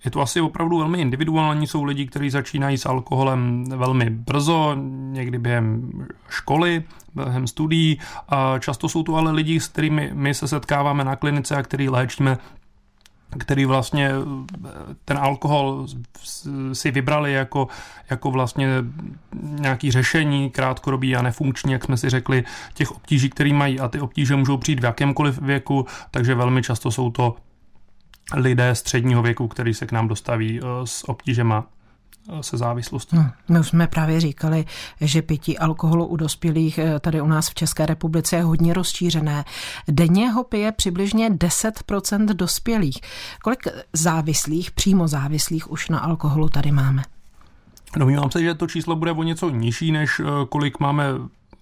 Je 0.04 0.10
to 0.10 0.20
asi 0.20 0.40
opravdu 0.40 0.78
velmi 0.78 0.98
individuální. 1.00 1.66
Jsou 1.66 1.84
lidi, 1.84 2.06
kteří 2.06 2.30
začínají 2.30 2.78
s 2.78 2.86
alkoholem 2.86 3.64
velmi 3.64 4.10
brzo, 4.10 4.76
někdy 5.10 5.38
během 5.38 5.90
školy, 6.28 6.84
během 7.14 7.46
studií. 7.46 7.98
A 8.28 8.58
často 8.58 8.88
jsou 8.88 9.02
to 9.02 9.16
ale 9.16 9.32
lidi, 9.32 9.60
s 9.60 9.68
kterými 9.68 10.10
my 10.14 10.34
se 10.34 10.48
setkáváme 10.48 11.04
na 11.04 11.16
klinice 11.16 11.56
a 11.56 11.62
který 11.62 11.88
léčíme 11.88 12.38
který 13.38 13.64
vlastně 13.64 14.10
ten 15.04 15.18
alkohol 15.18 15.86
si 16.72 16.90
vybrali 16.90 17.32
jako, 17.32 17.68
jako 18.10 18.30
vlastně 18.30 18.68
nějaký 19.42 19.90
řešení 19.90 20.50
krátkodobý 20.50 21.16
a 21.16 21.22
nefunkční, 21.22 21.72
jak 21.72 21.84
jsme 21.84 21.96
si 21.96 22.10
řekli, 22.10 22.44
těch 22.74 22.92
obtíží, 22.92 23.30
které 23.30 23.52
mají. 23.52 23.80
A 23.80 23.88
ty 23.88 24.00
obtíže 24.00 24.36
můžou 24.36 24.56
přijít 24.56 24.80
v 24.80 24.84
jakémkoliv 24.84 25.38
věku, 25.38 25.86
takže 26.10 26.34
velmi 26.34 26.62
často 26.62 26.90
jsou 26.90 27.10
to 27.10 27.36
lidé 28.34 28.74
středního 28.74 29.22
věku, 29.22 29.48
který 29.48 29.74
se 29.74 29.86
k 29.86 29.92
nám 29.92 30.08
dostaví 30.08 30.60
eh, 30.60 30.64
s 30.84 31.08
obtížema 31.08 31.66
se 32.40 32.56
závislostí. 32.56 33.16
No, 33.16 33.30
my 33.48 33.60
už 33.60 33.68
jsme 33.68 33.86
právě 33.86 34.20
říkali, 34.20 34.64
že 35.00 35.22
pití 35.22 35.58
alkoholu 35.58 36.06
u 36.06 36.16
dospělých 36.16 36.78
eh, 36.78 37.00
tady 37.00 37.20
u 37.20 37.26
nás 37.26 37.50
v 37.50 37.54
České 37.54 37.86
republice 37.86 38.36
je 38.36 38.42
hodně 38.42 38.74
rozšířené. 38.74 39.44
Denně 39.88 40.30
ho 40.30 40.44
pije 40.44 40.72
přibližně 40.72 41.30
10% 41.30 42.26
dospělých. 42.26 43.00
Kolik 43.42 43.66
závislých, 43.92 44.70
přímo 44.70 45.08
závislých 45.08 45.70
už 45.70 45.88
na 45.88 45.98
alkoholu 45.98 46.48
tady 46.48 46.72
máme? 46.72 47.02
Domnívám 47.96 48.30
se, 48.30 48.42
že 48.42 48.54
to 48.54 48.66
číslo 48.66 48.96
bude 48.96 49.12
o 49.12 49.22
něco 49.22 49.50
nižší, 49.50 49.92
než 49.92 50.20
eh, 50.20 50.24
kolik 50.48 50.80
máme 50.80 51.04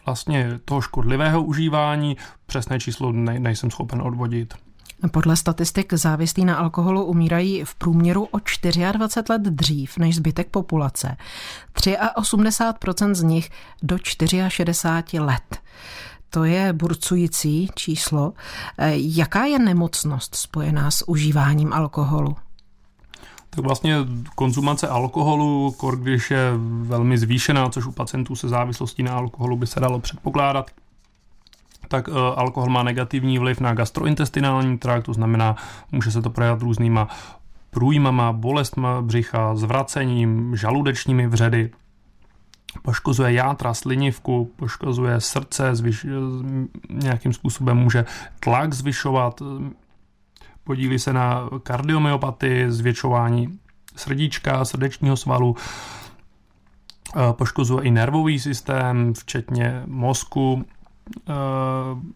vlastně 0.07 0.61
toho 0.65 0.81
škodlivého 0.81 1.43
užívání. 1.43 2.17
Přesné 2.47 2.81
číslo 2.81 3.12
ne, 3.12 3.38
nejsem 3.38 3.71
schopen 3.71 4.03
odvodit. 4.03 4.55
Podle 5.11 5.37
statistik 5.37 5.93
závislí 5.93 6.45
na 6.45 6.57
alkoholu 6.57 7.05
umírají 7.05 7.64
v 7.64 7.75
průměru 7.75 8.25
o 8.25 8.38
24 8.93 9.33
let 9.33 9.43
dřív 9.43 9.99
než 9.99 10.17
zbytek 10.17 10.49
populace. 10.49 11.17
83% 11.75 13.14
z 13.14 13.23
nich 13.23 13.50
do 13.83 13.99
64 14.49 15.21
let. 15.21 15.59
To 16.31 16.45
je 16.45 16.73
burcující 16.73 17.71
číslo. 17.75 18.33
Jaká 18.95 19.45
je 19.45 19.59
nemocnost 19.59 20.35
spojená 20.35 20.90
s 20.90 21.09
užíváním 21.09 21.73
alkoholu? 21.73 22.37
tak 23.50 23.64
vlastně 23.64 23.97
konzumace 24.35 24.88
alkoholu, 24.88 25.76
když 25.97 26.31
je 26.31 26.52
velmi 26.83 27.19
zvýšená, 27.19 27.69
což 27.71 27.87
u 27.87 27.93
pacientů 27.93 28.37
se 28.37 28.49
závislostí 28.49 29.02
na 29.02 29.12
alkoholu 29.12 29.57
by 29.57 29.67
se 29.67 29.81
dalo 29.81 30.00
předpokládat, 30.00 30.71
tak 31.88 32.09
uh, 32.09 32.14
alkohol 32.16 32.71
má 32.71 32.83
negativní 32.83 33.38
vliv 33.38 33.61
na 33.61 33.75
gastrointestinální 33.75 34.78
trakt, 34.78 35.04
to 35.04 35.12
znamená, 35.12 35.57
může 35.92 36.11
se 36.11 36.23
to 36.23 36.30
projevit 36.30 36.62
různýma 36.62 37.09
průjmama, 37.71 38.33
bolestma 38.33 39.02
břicha, 39.02 39.57
zvracením, 39.57 40.57
žaludečními 40.57 41.26
vředy, 41.26 41.71
poškozuje 42.83 43.33
játra, 43.33 43.75
slinivku, 43.75 44.52
poškozuje 44.57 45.21
srdce, 45.21 45.75
zvyš, 45.75 46.07
nějakým 46.90 47.33
způsobem 47.33 47.76
může 47.76 48.04
tlak 48.40 48.75
zvyšovat, 48.75 49.42
podílí 50.64 50.99
se 50.99 51.12
na 51.12 51.49
kardiomyopatii, 51.62 52.73
zvětšování 52.73 53.59
srdíčka, 53.97 54.64
srdečního 54.64 55.16
svalu, 55.16 55.57
poškozuje 57.33 57.85
i 57.85 57.90
nervový 57.90 58.38
systém, 58.38 59.14
včetně 59.14 59.83
mozku, 59.87 60.64
Eh, 60.76 60.77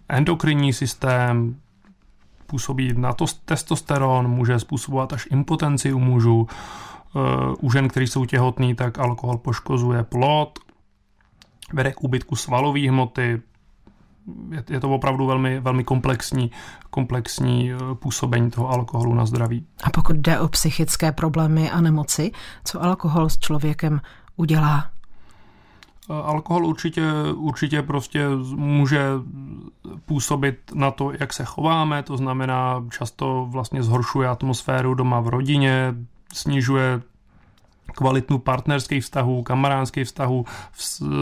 endokrinní 0.09 0.73
systém, 0.73 1.57
působí 2.53 2.93
na 2.97 3.13
to 3.13 3.25
testosteron, 3.45 4.29
může 4.29 4.59
způsobovat 4.59 5.13
až 5.13 5.29
impotenci 5.31 5.93
u 5.93 5.99
mužů. 5.99 6.47
Eh, 7.17 7.55
u 7.61 7.71
žen, 7.71 7.89
kteří 7.89 8.07
jsou 8.07 8.25
těhotní, 8.25 8.75
tak 8.75 8.99
alkohol 8.99 9.39
poškozuje 9.39 10.05
plod, 10.05 10.59
vede 11.73 11.93
k 11.93 12.05
úbytku 12.05 12.37
svalové 12.37 12.89
hmoty, 12.89 13.43
je, 14.71 14.81
to 14.81 14.91
opravdu 14.91 15.27
velmi, 15.27 15.61
velmi 15.61 15.85
komplexní, 15.85 16.51
komplexní 16.91 17.73
eh, 17.73 17.77
působení 17.95 18.51
toho 18.51 18.69
alkoholu 18.69 19.15
na 19.15 19.27
zdraví. 19.27 19.67
A 19.83 19.91
pokud 19.91 20.17
jde 20.17 20.41
o 20.41 20.49
psychické 20.49 21.13
problémy 21.13 21.71
a 21.71 21.81
nemoci, 21.81 22.31
co 22.65 22.83
alkohol 22.83 23.29
s 23.29 23.39
člověkem 23.39 24.01
udělá? 24.37 24.92
Alkohol 26.09 26.67
určitě, 26.67 27.03
určitě 27.35 27.83
prostě 27.83 28.29
může 28.55 29.07
působit 30.07 30.59
na 30.75 30.91
to, 30.91 31.13
jak 31.21 31.33
se 31.33 31.45
chováme, 31.45 32.03
to 32.03 32.17
znamená 32.17 32.85
často 32.91 33.47
vlastně 33.51 33.83
zhoršuje 33.83 34.29
atmosféru 34.29 34.95
doma 34.95 35.21
v 35.21 35.29
rodině, 35.29 35.95
snižuje 36.33 37.03
kvalitnu 37.95 38.39
partnerských 38.39 39.03
vztahů, 39.05 39.43
kamarádských 39.43 40.07
vztahů, 40.07 40.45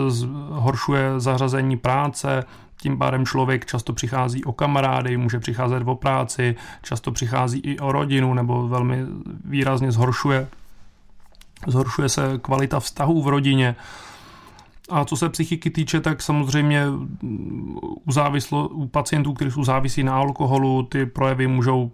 zhoršuje 0.08 1.20
zařazení 1.20 1.76
práce, 1.76 2.44
tím 2.80 2.98
pádem 2.98 3.26
člověk 3.26 3.66
často 3.66 3.92
přichází 3.92 4.44
o 4.44 4.52
kamarády, 4.52 5.16
může 5.16 5.38
přicházet 5.38 5.82
o 5.86 5.94
práci, 5.94 6.56
často 6.82 7.12
přichází 7.12 7.58
i 7.58 7.78
o 7.78 7.92
rodinu 7.92 8.34
nebo 8.34 8.68
velmi 8.68 9.06
výrazně 9.44 9.92
zhoršuje, 9.92 10.48
zhoršuje 11.66 12.08
se 12.08 12.38
kvalita 12.42 12.80
vztahů 12.80 13.22
v 13.22 13.28
rodině. 13.28 13.76
A 14.90 15.04
co 15.04 15.16
se 15.16 15.28
psychiky 15.28 15.70
týče, 15.70 16.00
tak 16.00 16.22
samozřejmě 16.22 16.84
u, 18.06 18.12
závislo, 18.12 18.68
u 18.68 18.86
pacientů, 18.86 19.32
kteří 19.32 19.50
jsou 19.50 19.64
závisí 19.64 20.02
na 20.02 20.14
alkoholu, 20.14 20.82
ty 20.82 21.06
projevy 21.06 21.46
můžou 21.46 21.90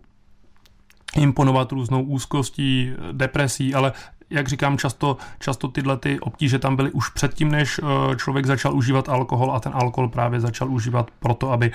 imponovat 1.16 1.72
různou 1.72 2.02
úzkostí, 2.02 2.92
depresí, 3.12 3.74
ale 3.74 3.92
jak 4.30 4.48
říkám, 4.48 4.78
často, 4.78 5.16
často 5.38 5.68
tyhle 5.68 5.96
ty 5.96 6.20
obtíže 6.20 6.58
tam 6.58 6.76
byly 6.76 6.90
už 6.90 7.08
předtím, 7.08 7.50
než 7.50 7.80
eh, 7.82 8.16
člověk 8.16 8.46
začal 8.46 8.76
užívat 8.76 9.08
alkohol 9.08 9.52
a 9.52 9.60
ten 9.60 9.72
alkohol 9.74 10.08
právě 10.08 10.40
začal 10.40 10.70
užívat 10.70 11.10
proto, 11.20 11.52
aby 11.52 11.72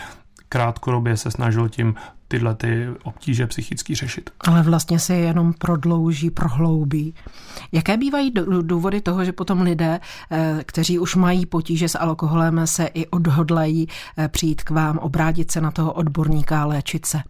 krátkodobě 0.51 1.17
se 1.17 1.31
snažil 1.31 1.69
tím 1.69 1.95
tyhle 2.27 2.55
ty 2.55 2.87
obtíže 3.03 3.47
psychicky 3.47 3.95
řešit. 3.95 4.29
Ale 4.39 4.63
vlastně 4.63 4.99
se 4.99 5.15
jenom 5.15 5.53
prodlouží, 5.53 6.29
prohloubí. 6.29 7.15
Jaké 7.71 7.97
bývají 7.97 8.31
důvody 8.61 9.01
toho, 9.01 9.25
že 9.25 9.31
potom 9.31 9.61
lidé, 9.61 9.99
eh, 10.31 10.63
kteří 10.65 10.99
už 10.99 11.15
mají 11.15 11.45
potíže 11.45 11.89
s 11.89 11.99
alkoholem, 11.99 12.67
se 12.67 12.85
i 12.93 13.07
odhodlají 13.07 13.87
eh, 14.17 14.27
přijít 14.27 14.63
k 14.63 14.69
vám, 14.69 14.97
obrátit 14.97 15.51
se 15.51 15.61
na 15.61 15.71
toho 15.71 15.93
odborníka 15.93 16.61
a 16.61 16.65
léčit 16.65 17.05
se? 17.05 17.21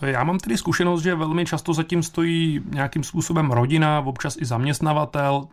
Já 0.00 0.24
mám 0.24 0.38
tedy 0.38 0.58
zkušenost, 0.58 1.02
že 1.02 1.14
velmi 1.14 1.46
často 1.46 1.74
zatím 1.74 2.02
stojí 2.02 2.60
nějakým 2.70 3.04
způsobem 3.04 3.50
rodina, 3.50 4.00
občas 4.00 4.36
i 4.40 4.44
zaměstnavatel, 4.44 5.48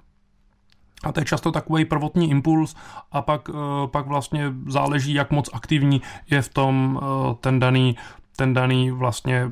a 1.04 1.12
to 1.12 1.20
je 1.20 1.26
často 1.26 1.52
takový 1.52 1.86
prvotní 1.86 2.30
impuls 2.30 2.76
a 3.12 3.22
pak, 3.22 3.50
eh, 3.50 3.88
pak 3.88 4.08
vlastně 4.08 4.54
záleží, 4.68 5.14
jak 5.14 5.32
moc 5.32 5.50
aktivní 5.54 6.02
je 6.30 6.42
v 6.42 6.50
tom 6.50 7.00
eh, 7.02 7.36
ten 7.40 7.60
daný, 7.60 7.96
ten 8.36 8.54
daný 8.54 8.92
vlastně 8.92 9.52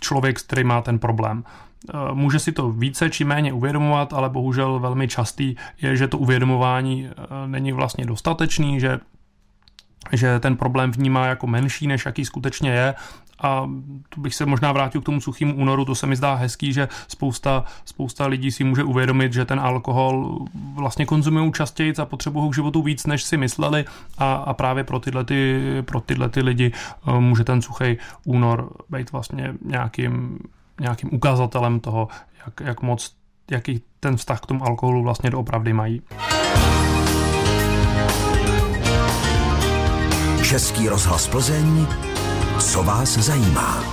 člověk, 0.00 0.40
který 0.40 0.64
má 0.64 0.82
ten 0.82 0.98
problém. 0.98 1.44
Eh, 1.44 1.92
může 2.12 2.38
si 2.38 2.52
to 2.52 2.70
více 2.70 3.10
či 3.10 3.24
méně 3.24 3.52
uvědomovat, 3.52 4.12
ale 4.12 4.30
bohužel 4.30 4.78
velmi 4.78 5.08
častý 5.08 5.56
je, 5.82 5.96
že 5.96 6.08
to 6.08 6.18
uvědomování 6.18 7.08
není 7.46 7.72
vlastně 7.72 8.06
dostatečný, 8.06 8.80
že 8.80 9.00
že 10.12 10.40
ten 10.40 10.56
problém 10.56 10.90
vnímá 10.90 11.26
jako 11.26 11.46
menší, 11.46 11.86
než 11.86 12.06
jaký 12.06 12.24
skutečně 12.24 12.70
je 12.70 12.94
a 13.40 13.70
tu 14.08 14.20
bych 14.20 14.34
se 14.34 14.46
možná 14.46 14.72
vrátil 14.72 15.00
k 15.00 15.04
tomu 15.04 15.20
suchým 15.20 15.60
únoru, 15.60 15.84
to 15.84 15.94
se 15.94 16.06
mi 16.06 16.16
zdá 16.16 16.34
hezký, 16.34 16.72
že 16.72 16.88
spousta, 17.08 17.64
spousta 17.84 18.26
lidí 18.26 18.52
si 18.52 18.64
může 18.64 18.84
uvědomit, 18.84 19.32
že 19.32 19.44
ten 19.44 19.60
alkohol 19.60 20.38
vlastně 20.74 21.06
konzumují 21.06 21.52
častěji 21.52 21.94
a 21.96 22.04
potřebují 22.04 22.50
k 22.50 22.54
životu 22.54 22.82
víc, 22.82 23.06
než 23.06 23.24
si 23.24 23.36
mysleli 23.36 23.84
a, 24.18 24.34
a 24.34 24.54
právě 24.54 24.84
pro 24.84 25.00
tyhle, 25.00 25.24
ty, 25.24 25.62
pro 25.82 26.00
tyhle 26.00 26.28
ty 26.28 26.42
lidi 26.42 26.72
eh, 27.08 27.20
může 27.20 27.44
ten 27.44 27.62
suchý 27.62 27.98
únor 28.24 28.70
být 28.90 29.12
vlastně 29.12 29.54
nějakým, 29.64 30.38
nějakým 30.80 31.14
ukazatelem 31.14 31.80
toho, 31.80 32.08
jak, 32.46 32.60
jak 32.60 32.82
moc, 32.82 33.14
jaký 33.50 33.82
ten 34.00 34.16
vztah 34.16 34.40
k 34.40 34.46
tomu 34.46 34.64
alkoholu 34.64 35.02
vlastně 35.02 35.30
doopravdy 35.30 35.72
mají. 35.72 36.02
Český 40.48 40.88
rozhlas 40.88 41.28
Plzeň, 41.28 41.86
co 42.60 42.82
vás 42.82 43.18
zajímá. 43.18 43.84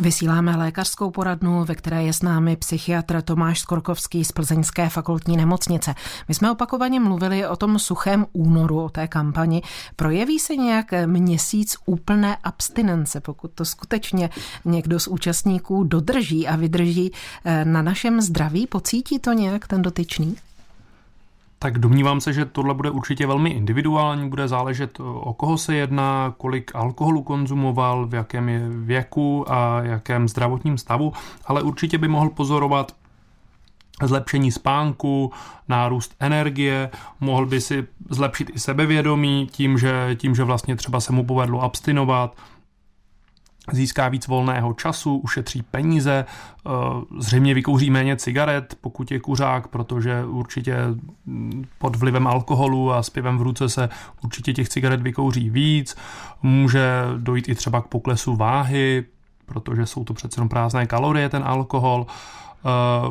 Vysíláme 0.00 0.56
lékařskou 0.56 1.10
poradnu, 1.10 1.64
ve 1.64 1.74
které 1.74 2.02
je 2.02 2.12
s 2.12 2.22
námi 2.22 2.56
psychiatr 2.56 3.22
Tomáš 3.22 3.60
Skorkovský 3.60 4.24
z 4.24 4.32
Plzeňské 4.32 4.88
fakultní 4.88 5.36
nemocnice. 5.36 5.94
My 6.28 6.34
jsme 6.34 6.50
opakovaně 6.50 7.00
mluvili 7.00 7.46
o 7.46 7.56
tom 7.56 7.78
suchém 7.78 8.26
únoru, 8.32 8.84
o 8.84 8.88
té 8.88 9.08
kampani. 9.08 9.62
Projeví 9.96 10.38
se 10.38 10.56
nějak 10.56 10.86
měsíc 11.06 11.76
úplné 11.86 12.36
abstinence, 12.44 13.20
pokud 13.20 13.50
to 13.54 13.64
skutečně 13.64 14.30
někdo 14.64 15.00
z 15.00 15.08
účastníků 15.08 15.84
dodrží 15.84 16.48
a 16.48 16.56
vydrží 16.56 17.12
eh, 17.44 17.64
na 17.64 17.82
našem 17.82 18.20
zdraví? 18.20 18.66
Pocítí 18.66 19.18
to 19.18 19.32
nějak 19.32 19.66
ten 19.66 19.82
dotyčný? 19.82 20.36
Tak 21.58 21.78
domnívám 21.78 22.20
se, 22.20 22.32
že 22.32 22.44
tohle 22.44 22.74
bude 22.74 22.90
určitě 22.90 23.26
velmi 23.26 23.50
individuální, 23.50 24.28
bude 24.28 24.48
záležet, 24.48 25.00
o 25.00 25.34
koho 25.34 25.58
se 25.58 25.74
jedná, 25.74 26.34
kolik 26.38 26.74
alkoholu 26.74 27.22
konzumoval, 27.22 28.06
v 28.06 28.14
jakém 28.14 28.48
je 28.48 28.68
věku 28.68 29.52
a 29.52 29.82
jakém 29.82 30.28
zdravotním 30.28 30.78
stavu, 30.78 31.12
ale 31.46 31.62
určitě 31.62 31.98
by 31.98 32.08
mohl 32.08 32.30
pozorovat 32.30 32.92
zlepšení 34.02 34.52
spánku, 34.52 35.32
nárůst 35.68 36.14
energie, 36.20 36.90
mohl 37.20 37.46
by 37.46 37.60
si 37.60 37.86
zlepšit 38.10 38.50
i 38.54 38.58
sebevědomí 38.58 39.48
tím, 39.50 39.78
že, 39.78 40.16
tím, 40.18 40.34
že 40.34 40.44
vlastně 40.44 40.76
třeba 40.76 41.00
se 41.00 41.12
mu 41.12 41.24
povedlo 41.24 41.62
abstinovat, 41.62 42.34
získá 43.72 44.08
víc 44.08 44.26
volného 44.26 44.74
času, 44.74 45.16
ušetří 45.16 45.62
peníze, 45.62 46.24
eh, 46.24 46.70
zřejmě 47.18 47.54
vykouří 47.54 47.90
méně 47.90 48.16
cigaret, 48.16 48.74
pokud 48.80 49.10
je 49.10 49.20
kuřák, 49.20 49.68
protože 49.68 50.24
určitě 50.24 50.76
mm, 51.26 51.64
pod 51.78 51.96
vlivem 51.96 52.26
alkoholu 52.26 52.92
a 52.92 53.02
s 53.02 53.10
pivem 53.10 53.38
v 53.38 53.42
ruce 53.42 53.68
se 53.68 53.88
určitě 54.24 54.52
těch 54.52 54.68
cigaret 54.68 55.02
vykouří 55.02 55.50
víc. 55.50 55.96
Může 56.42 56.90
dojít 57.16 57.48
i 57.48 57.54
třeba 57.54 57.80
k 57.80 57.86
poklesu 57.86 58.36
váhy, 58.36 59.04
protože 59.46 59.86
jsou 59.86 60.04
to 60.04 60.14
přece 60.14 60.38
jenom 60.38 60.48
prázdné 60.48 60.86
kalorie, 60.86 61.28
ten 61.28 61.42
alkohol. 61.44 62.06
Eh, 62.08 62.68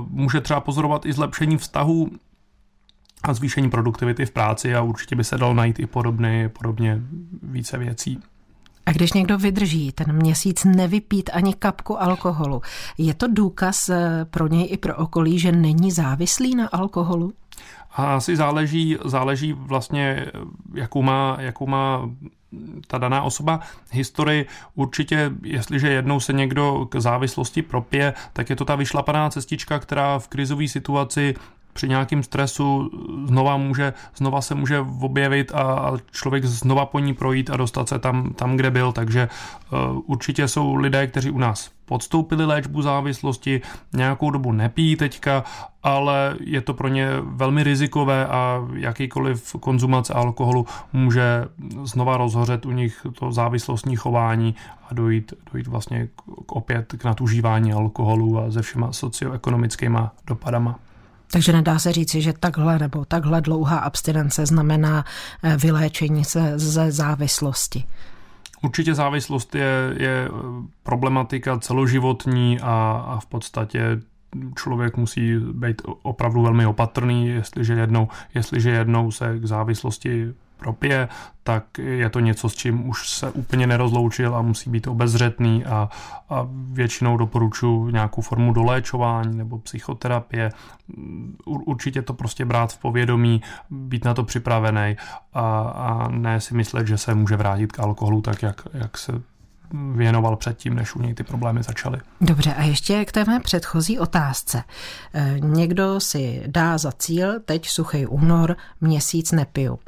může 0.09 0.41
třeba 0.41 0.59
pozorovat 0.59 1.05
i 1.05 1.13
zlepšení 1.13 1.57
vztahu 1.57 2.09
a 3.23 3.33
zvýšení 3.33 3.69
produktivity 3.69 4.25
v 4.25 4.31
práci 4.31 4.75
a 4.75 4.81
určitě 4.81 5.15
by 5.15 5.23
se 5.23 5.37
dal 5.37 5.55
najít 5.55 5.79
i 5.79 5.85
podobně, 5.85 6.49
podobně 6.49 7.01
více 7.43 7.77
věcí. 7.77 8.19
A 8.87 8.91
když 8.91 9.13
někdo 9.13 9.37
vydrží 9.37 9.91
ten 9.91 10.13
měsíc 10.15 10.63
nevypít 10.63 11.29
ani 11.33 11.53
kapku 11.53 12.01
alkoholu, 12.01 12.61
je 12.97 13.13
to 13.13 13.27
důkaz 13.27 13.89
eh, 13.89 14.25
pro 14.29 14.47
něj 14.47 14.67
i 14.71 14.77
pro 14.77 14.95
okolí, 14.95 15.39
že 15.39 15.51
není 15.51 15.91
závislý 15.91 16.55
na 16.55 16.67
alkoholu? 16.67 17.33
A 17.95 18.15
asi 18.15 18.35
záleží, 18.35 18.97
záleží 19.05 19.53
vlastně, 19.53 20.25
jakou 20.73 21.01
má, 21.01 21.37
jakou 21.39 21.67
má 21.67 22.09
ta 22.87 22.97
daná 22.97 23.23
osoba 23.23 23.59
historii. 23.91 24.45
Určitě, 24.75 25.31
jestliže 25.43 25.89
jednou 25.89 26.19
se 26.19 26.33
někdo 26.33 26.85
k 26.89 26.95
závislosti 26.99 27.61
propije, 27.61 28.13
tak 28.33 28.49
je 28.49 28.55
to 28.55 28.65
ta 28.65 28.75
vyšlapaná 28.75 29.29
cestička, 29.29 29.79
která 29.79 30.19
v 30.19 30.27
krizové 30.27 30.67
situaci 30.67 31.35
při 31.77 31.89
nějakém 31.89 32.23
stresu 32.23 32.89
znova, 33.25 33.57
může, 33.57 33.93
znova 34.15 34.41
se 34.41 34.55
může 34.55 34.79
objevit 34.79 35.51
a 35.51 35.93
člověk 36.11 36.45
znova 36.45 36.85
po 36.85 36.99
ní 36.99 37.13
projít 37.13 37.49
a 37.49 37.57
dostat 37.57 37.89
se 37.89 37.99
tam, 37.99 38.33
tam 38.33 38.57
kde 38.57 38.71
byl. 38.71 38.91
Takže 38.91 39.29
uh, 39.29 40.01
určitě 40.05 40.47
jsou 40.47 40.75
lidé, 40.75 41.07
kteří 41.07 41.29
u 41.29 41.37
nás 41.37 41.69
podstoupili 41.85 42.45
léčbu 42.45 42.81
závislosti, 42.81 43.61
nějakou 43.93 44.31
dobu 44.31 44.51
nepí 44.51 44.95
teďka, 44.95 45.43
ale 45.83 46.35
je 46.39 46.61
to 46.61 46.73
pro 46.73 46.87
ně 46.87 47.07
velmi 47.21 47.63
rizikové 47.63 48.27
a 48.27 48.67
jakýkoliv 48.73 49.55
konzumace 49.59 50.13
alkoholu 50.13 50.65
může 50.93 51.45
znova 51.83 52.17
rozhořet 52.17 52.65
u 52.65 52.71
nich 52.71 53.05
to 53.19 53.31
závislostní 53.31 53.95
chování 53.95 54.55
a 54.89 54.93
dojít, 54.93 55.33
dojít 55.53 55.67
vlastně 55.67 56.07
k, 56.07 56.51
opět 56.51 56.93
k 56.97 57.03
nadužívání 57.03 57.73
alkoholu 57.73 58.39
a 58.39 58.51
se 58.51 58.61
všema 58.61 58.93
socioekonomickýma 58.93 60.11
dopadama. 60.27 60.79
Takže 61.31 61.53
nedá 61.53 61.79
se 61.79 61.93
říci, 61.93 62.21
že 62.21 62.33
takhle 62.33 62.79
nebo 62.79 63.05
takhle 63.05 63.41
dlouhá 63.41 63.77
abstinence 63.77 64.45
znamená 64.45 65.05
eh, 65.43 65.57
vyléčení 65.57 66.25
se 66.25 66.53
ze 66.55 66.91
závislosti. 66.91 67.83
Určitě 68.61 68.95
závislost 68.95 69.55
je, 69.55 69.93
je 69.97 70.29
problematika 70.83 71.59
celoživotní 71.59 72.59
a, 72.59 73.03
a 73.07 73.19
v 73.19 73.25
podstatě 73.25 73.99
člověk 74.55 74.97
musí 74.97 75.35
být 75.37 75.81
opravdu 76.01 76.41
velmi 76.41 76.65
opatrný, 76.65 77.27
jestliže 77.27 77.73
jednou, 77.73 78.07
jestliže 78.33 78.69
jednou 78.69 79.11
se 79.11 79.39
k 79.39 79.45
závislosti 79.45 80.33
propije, 80.57 81.07
tak 81.43 81.77
je 81.77 82.09
to 82.09 82.19
něco, 82.19 82.49
s 82.49 82.55
čím 82.55 82.89
už 82.89 83.09
se 83.09 83.31
úplně 83.31 83.67
nerozloučil 83.67 84.35
a 84.35 84.41
musí 84.41 84.69
být 84.69 84.87
obezřetný 84.87 85.65
a, 85.65 85.89
a 86.29 86.47
většinou 86.51 87.17
doporučuji 87.17 87.89
nějakou 87.89 88.21
formu 88.21 88.53
doléčování 88.53 89.37
nebo 89.37 89.59
psychoterapie. 89.59 90.51
Určitě 91.45 92.01
to 92.01 92.13
prostě 92.13 92.45
brát 92.45 92.73
v 92.73 92.77
povědomí, 92.77 93.41
být 93.69 94.05
na 94.05 94.13
to 94.13 94.23
připravený 94.23 94.97
a, 95.33 95.59
a 95.59 96.07
ne 96.07 96.41
si 96.41 96.55
myslet, 96.55 96.87
že 96.87 96.97
se 96.97 97.15
může 97.15 97.35
vrátit 97.35 97.71
k 97.71 97.79
alkoholu 97.79 98.21
tak, 98.21 98.43
jak, 98.43 98.67
jak 98.73 98.97
se 98.97 99.21
věnoval 99.73 100.35
předtím, 100.35 100.75
než 100.75 100.95
u 100.95 101.01
něj 101.01 101.13
ty 101.13 101.23
problémy 101.23 101.63
začaly. 101.63 101.99
Dobře, 102.21 102.53
a 102.53 102.63
ještě 102.63 103.05
k 103.05 103.11
té 103.11 103.25
mé 103.25 103.39
předchozí 103.39 103.99
otázce. 103.99 104.63
E, 105.13 105.35
někdo 105.39 105.99
si 105.99 106.43
dá 106.47 106.77
za 106.77 106.91
cíl, 106.91 107.39
teď 107.39 107.67
suchý 107.67 108.05
únor, 108.05 108.55
měsíc 108.81 109.31
nepiju. 109.31 109.79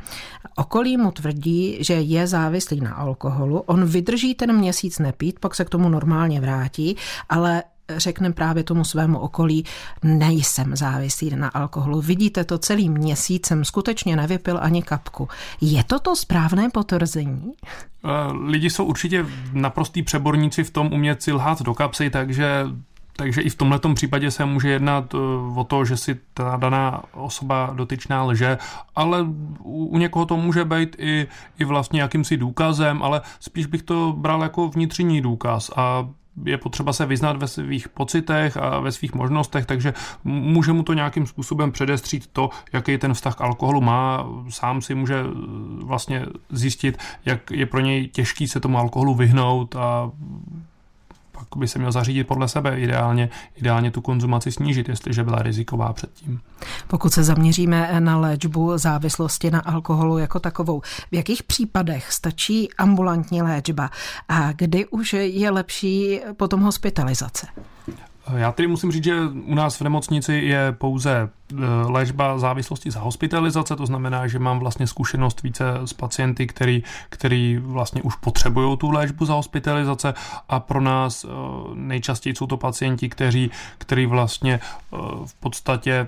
Okolí 0.56 0.98
mu 0.98 1.12
tvrdí, 1.12 1.78
že 1.80 1.94
je 1.94 2.28
závislý 2.28 2.82
na 2.82 2.94
alkoholu, 2.94 3.60
on 3.60 3.86
vydrží 3.86 4.36
ten 4.36 4.58
měsíc 4.58 5.00
nepít, 5.00 5.40
pak 5.40 5.56
se 5.56 5.66
k 5.66 5.70
tomu 5.70 5.90
normálně 5.90 6.42
vrátí, 6.42 6.96
ale 7.30 7.64
řekne 7.98 8.32
právě 8.32 8.64
tomu 8.64 8.86
svému 8.86 9.20
okolí, 9.20 9.66
nejsem 10.04 10.76
závislý 10.76 11.36
na 11.36 11.48
alkoholu. 11.48 12.02
Vidíte 12.02 12.44
to 12.44 12.58
celý 12.58 12.90
měsíc, 12.90 13.48
jsem 13.48 13.66
skutečně 13.66 14.16
nevypil 14.16 14.60
ani 14.62 14.84
kapku. 14.84 15.28
Je 15.62 15.84
to 15.84 16.00
to 16.00 16.16
správné 16.16 16.70
potvrzení? 16.70 17.54
Eh, 18.04 18.34
lidi 18.46 18.70
jsou 18.70 18.86
určitě 18.86 19.26
naprostý 19.54 20.04
přeborníci 20.04 20.64
v 20.64 20.72
tom 20.72 20.94
umět 20.94 21.24
si 21.24 21.32
lhát 21.32 21.62
do 21.62 21.74
kapsy, 21.74 22.10
takže 22.10 22.66
takže 23.16 23.42
i 23.42 23.50
v 23.50 23.56
tomhle 23.56 23.80
případě 23.94 24.32
se 24.32 24.46
může 24.46 24.70
jednat 24.70 25.14
eh, 25.14 25.18
o 25.56 25.64
to, 25.64 25.86
že 25.86 25.98
si 25.98 26.20
ta 26.34 26.58
daná 26.58 27.04
osoba 27.14 27.72
dotyčná 27.76 28.24
lže, 28.24 28.58
ale 28.96 29.26
u 29.64 29.98
někoho 29.98 30.26
to 30.26 30.38
může 30.38 30.66
být 30.66 30.96
i, 31.00 31.28
i 31.60 31.66
vlastně 31.66 32.02
jakýmsi 32.02 32.38
důkazem, 32.38 33.04
ale 33.04 33.22
spíš 33.40 33.66
bych 33.66 33.84
to 33.84 34.14
bral 34.18 34.42
jako 34.42 34.68
vnitřní 34.68 35.22
důkaz 35.22 35.72
a 35.76 36.10
je 36.46 36.58
potřeba 36.58 36.94
se 36.94 37.06
vyznat 37.06 37.38
ve 37.38 37.48
svých 37.48 37.90
pocitech 37.90 38.58
a 38.58 38.80
ve 38.80 38.92
svých 38.92 39.14
možnostech, 39.14 39.66
takže 39.66 39.94
může 40.24 40.74
mu 40.74 40.84
to 40.84 40.94
nějakým 40.94 41.28
způsobem 41.28 41.72
předestřít 41.72 42.28
to, 42.28 42.50
jaký 42.74 42.98
ten 42.98 43.14
vztah 43.14 43.36
k 43.36 43.42
alkoholu 43.42 43.82
má. 43.82 44.28
Sám 44.50 44.82
si 44.82 44.96
může 44.96 45.24
vlastně 45.84 46.26
zjistit, 46.50 46.98
jak 47.26 47.52
je 47.52 47.66
pro 47.66 47.80
něj 47.80 48.08
těžký 48.08 48.48
se 48.48 48.60
tomu 48.60 48.78
alkoholu 48.78 49.16
vyhnout 49.16 49.76
a 49.76 50.12
pak 51.40 51.60
by 51.60 51.68
se 51.68 51.80
měl 51.80 51.92
zařídit 51.92 52.24
podle 52.24 52.48
sebe, 52.48 52.80
ideálně, 52.80 53.30
ideálně 53.56 53.92
tu 53.92 54.02
konzumaci 54.02 54.52
snížit, 54.52 54.90
jestliže 54.90 55.24
byla 55.24 55.42
riziková 55.42 55.94
předtím. 55.94 56.40
Pokud 56.88 57.14
se 57.14 57.24
zaměříme 57.24 58.00
na 58.00 58.18
léčbu 58.18 58.78
závislosti 58.78 59.52
na 59.52 59.60
alkoholu 59.60 60.18
jako 60.18 60.40
takovou, 60.40 60.82
v 61.12 61.16
jakých 61.16 61.44
případech 61.44 62.12
stačí 62.14 62.74
ambulantní 62.74 63.42
léčba 63.42 63.90
a 64.30 64.52
kdy 64.52 64.86
už 64.86 65.14
je 65.14 65.52
lepší 65.52 66.20
potom 66.38 66.62
hospitalizace? 66.62 67.48
Já 68.36 68.52
tedy 68.52 68.68
musím 68.68 68.92
říct, 68.92 69.04
že 69.04 69.16
u 69.46 69.56
nás 69.56 69.80
v 69.80 69.82
nemocnici 69.82 70.34
je 70.34 70.72
pouze 70.72 71.12
e, 71.12 71.30
léčba 71.88 72.40
závislosti 72.40 72.92
za 72.92 73.00
hospitalizace, 73.00 73.76
to 73.76 73.86
znamená, 73.86 74.28
že 74.28 74.40
mám 74.40 74.60
vlastně 74.60 74.88
zkušenost 74.88 75.44
více 75.44 75.64
s 75.86 75.94
pacienty, 75.94 76.48
který, 76.48 76.84
který 77.10 77.58
vlastně 77.58 78.02
už 78.02 78.16
potřebují 78.16 78.78
tu 78.78 78.92
léčbu 78.92 79.26
za 79.26 79.34
hospitalizace 79.34 80.14
a 80.50 80.60
pro 80.60 80.82
nás 80.82 81.24
e, 81.24 81.28
nejčastěji 81.74 82.36
jsou 82.36 82.48
to 82.48 82.58
pacienti, 82.58 83.10
kteří, 83.10 83.52
kteří 83.78 84.06
vlastně 84.06 84.54
e, 84.54 84.60
v 85.26 85.34
podstatě 85.40 86.08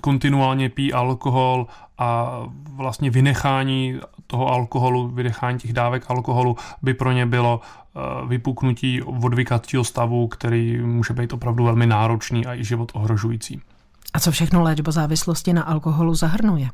kontinuálně 0.00 0.68
pí 0.68 0.92
alkohol 0.92 1.66
a 1.98 2.40
vlastně 2.76 3.10
vynechání 3.10 4.00
toho 4.26 4.48
alkoholu, 4.48 5.08
vydechání 5.08 5.58
těch 5.58 5.72
dávek 5.72 6.10
alkoholu 6.10 6.56
by 6.82 6.94
pro 6.94 7.12
ně 7.12 7.26
bylo 7.26 7.60
vypuknutí 8.26 9.02
odvykacího 9.02 9.84
stavu, 9.84 10.28
který 10.28 10.78
může 10.78 11.14
být 11.14 11.32
opravdu 11.32 11.64
velmi 11.64 11.86
náročný 11.86 12.46
a 12.46 12.54
i 12.54 12.64
život 12.64 12.92
ohrožující. 12.94 13.60
A 14.14 14.20
co 14.20 14.30
všechno 14.30 14.62
léčba 14.62 14.92
závislosti 14.92 15.52
na 15.52 15.62
alkoholu 15.62 16.14
zahrnuje? 16.14 16.68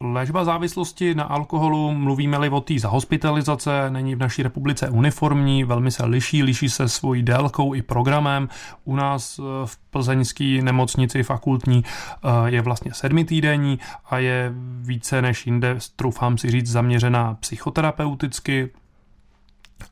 Léčba 0.00 0.44
závislosti 0.44 1.14
na 1.14 1.24
alkoholu, 1.24 1.94
mluvíme-li 1.94 2.48
o 2.48 2.60
té 2.60 2.78
zahospitalizace, 2.78 3.90
není 3.90 4.14
v 4.14 4.18
naší 4.18 4.42
republice 4.42 4.88
uniformní, 4.88 5.64
velmi 5.64 5.90
se 5.90 6.04
liší, 6.04 6.42
liší 6.42 6.68
se 6.68 6.88
svojí 6.88 7.22
délkou 7.22 7.74
i 7.74 7.82
programem. 7.82 8.48
U 8.84 8.96
nás 8.96 9.38
eh, 9.38 9.42
v 9.64 9.76
plzeňské 9.90 10.58
nemocnici 10.62 11.22
fakultní 11.22 11.84
eh, 11.84 12.28
je 12.46 12.62
vlastně 12.62 12.94
sedmitýdenní 12.94 13.78
a 14.10 14.18
je 14.18 14.52
více 14.80 15.22
než 15.22 15.46
jinde, 15.46 15.78
troufám 15.96 16.38
si 16.38 16.50
říct, 16.50 16.70
zaměřená 16.70 17.34
psychoterapeuticky, 17.34 18.70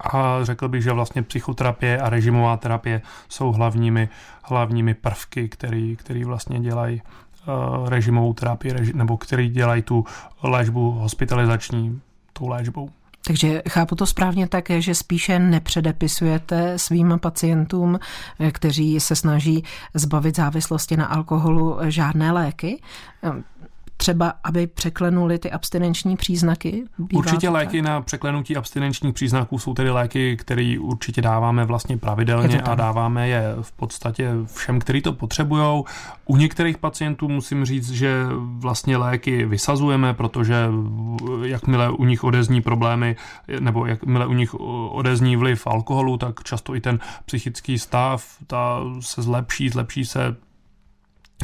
a 0.00 0.38
řekl 0.42 0.68
bych, 0.68 0.82
že 0.82 0.92
vlastně 0.92 1.22
psychoterapie 1.22 1.98
a 1.98 2.10
režimová 2.10 2.56
terapie 2.56 3.02
jsou 3.28 3.52
hlavními, 3.52 4.08
hlavními 4.44 4.94
prvky, 4.94 5.48
který, 5.48 5.96
který 5.96 6.24
vlastně 6.24 6.60
dělají 6.60 7.02
uh, 7.02 7.88
režimovou 7.88 8.32
terapii, 8.32 8.72
reži, 8.72 8.92
nebo 8.94 9.16
který 9.16 9.48
dělají 9.48 9.82
tu 9.82 10.04
léčbu 10.42 10.90
hospitalizační 10.90 12.00
tou 12.32 12.48
léčbou. 12.48 12.90
Takže 13.26 13.62
chápu 13.68 13.94
to 13.94 14.06
správně 14.06 14.48
tak, 14.48 14.70
že 14.78 14.94
spíše 14.94 15.38
nepředepisujete 15.38 16.78
svým 16.78 17.18
pacientům, 17.22 17.98
eh, 18.40 18.50
kteří 18.50 19.00
se 19.00 19.16
snaží 19.16 19.64
zbavit 19.94 20.36
závislosti 20.36 20.96
na 20.96 21.06
alkoholu, 21.06 21.78
žádné 21.82 22.32
léky 22.32 22.80
třeba, 24.02 24.32
aby 24.44 24.66
překlenuli 24.66 25.38
ty 25.38 25.50
abstinenční 25.50 26.16
příznaky? 26.16 26.84
Bývá 26.98 27.18
určitě 27.18 27.48
léky 27.48 27.82
na 27.82 28.00
překlenutí 28.00 28.56
abstinenčních 28.56 29.14
příznaků 29.14 29.58
jsou 29.58 29.74
tedy 29.74 29.90
léky, 29.90 30.36
které 30.36 30.76
určitě 30.80 31.22
dáváme 31.22 31.64
vlastně 31.64 31.96
pravidelně 31.96 32.62
a 32.62 32.74
dáváme 32.74 33.28
je 33.28 33.54
v 33.60 33.72
podstatě 33.72 34.30
všem, 34.54 34.78
kteří 34.78 35.00
to 35.00 35.12
potřebují. 35.12 35.84
U 36.24 36.36
některých 36.36 36.78
pacientů 36.78 37.28
musím 37.28 37.64
říct, 37.64 37.90
že 37.90 38.26
vlastně 38.40 38.96
léky 38.96 39.46
vysazujeme, 39.46 40.14
protože 40.14 40.68
jakmile 41.42 41.90
u 41.90 42.04
nich 42.04 42.24
odezní 42.24 42.62
problémy 42.62 43.16
nebo 43.60 43.86
jakmile 43.86 44.26
u 44.26 44.32
nich 44.32 44.54
odezní 44.90 45.36
vliv 45.36 45.66
alkoholu, 45.66 46.16
tak 46.16 46.42
často 46.42 46.74
i 46.74 46.80
ten 46.80 46.98
psychický 47.24 47.78
stav 47.78 48.24
ta 48.46 48.80
se 49.00 49.22
zlepší, 49.22 49.68
zlepší 49.68 50.04
se 50.04 50.36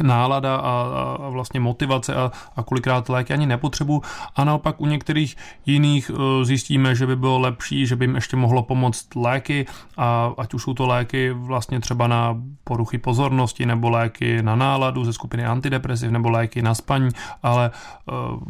nálada 0.03 0.57
a, 0.57 0.83
a 1.21 1.29
vlastně 1.29 1.61
motivace 1.61 2.15
a, 2.15 2.33
a 2.57 2.63
kolikrát 2.63 3.09
léky 3.09 3.33
ani 3.33 3.47
nepotřebu. 3.47 4.03
A 4.37 4.45
naopak 4.45 4.81
u 4.81 4.87
některých 4.87 5.37
jiných 5.67 6.11
e, 6.11 6.45
zjistíme, 6.45 6.95
že 6.95 7.07
by 7.07 7.17
bylo 7.17 7.39
lepší, 7.39 7.87
že 7.87 7.97
by 7.97 8.05
jim 8.05 8.15
ještě 8.15 8.37
mohlo 8.37 8.63
pomoct 8.63 9.15
léky, 9.17 9.67
a 9.97 10.33
ať 10.39 10.55
už 10.55 10.63
jsou 10.63 10.75
to 10.75 10.87
léky 10.87 11.31
vlastně 11.33 11.81
třeba 11.81 12.07
na 12.07 12.37
poruchy 12.65 12.99
pozornosti, 12.99 13.67
nebo 13.67 13.91
léky 13.91 14.43
na 14.43 14.57
náladu 14.57 15.05
ze 15.05 15.13
skupiny 15.13 15.45
antidepresiv, 15.45 16.11
nebo 16.11 16.31
léky 16.31 16.63
na 16.63 16.75
spaní, 16.75 17.09
ale 17.43 17.71
uh, 18.07 18.41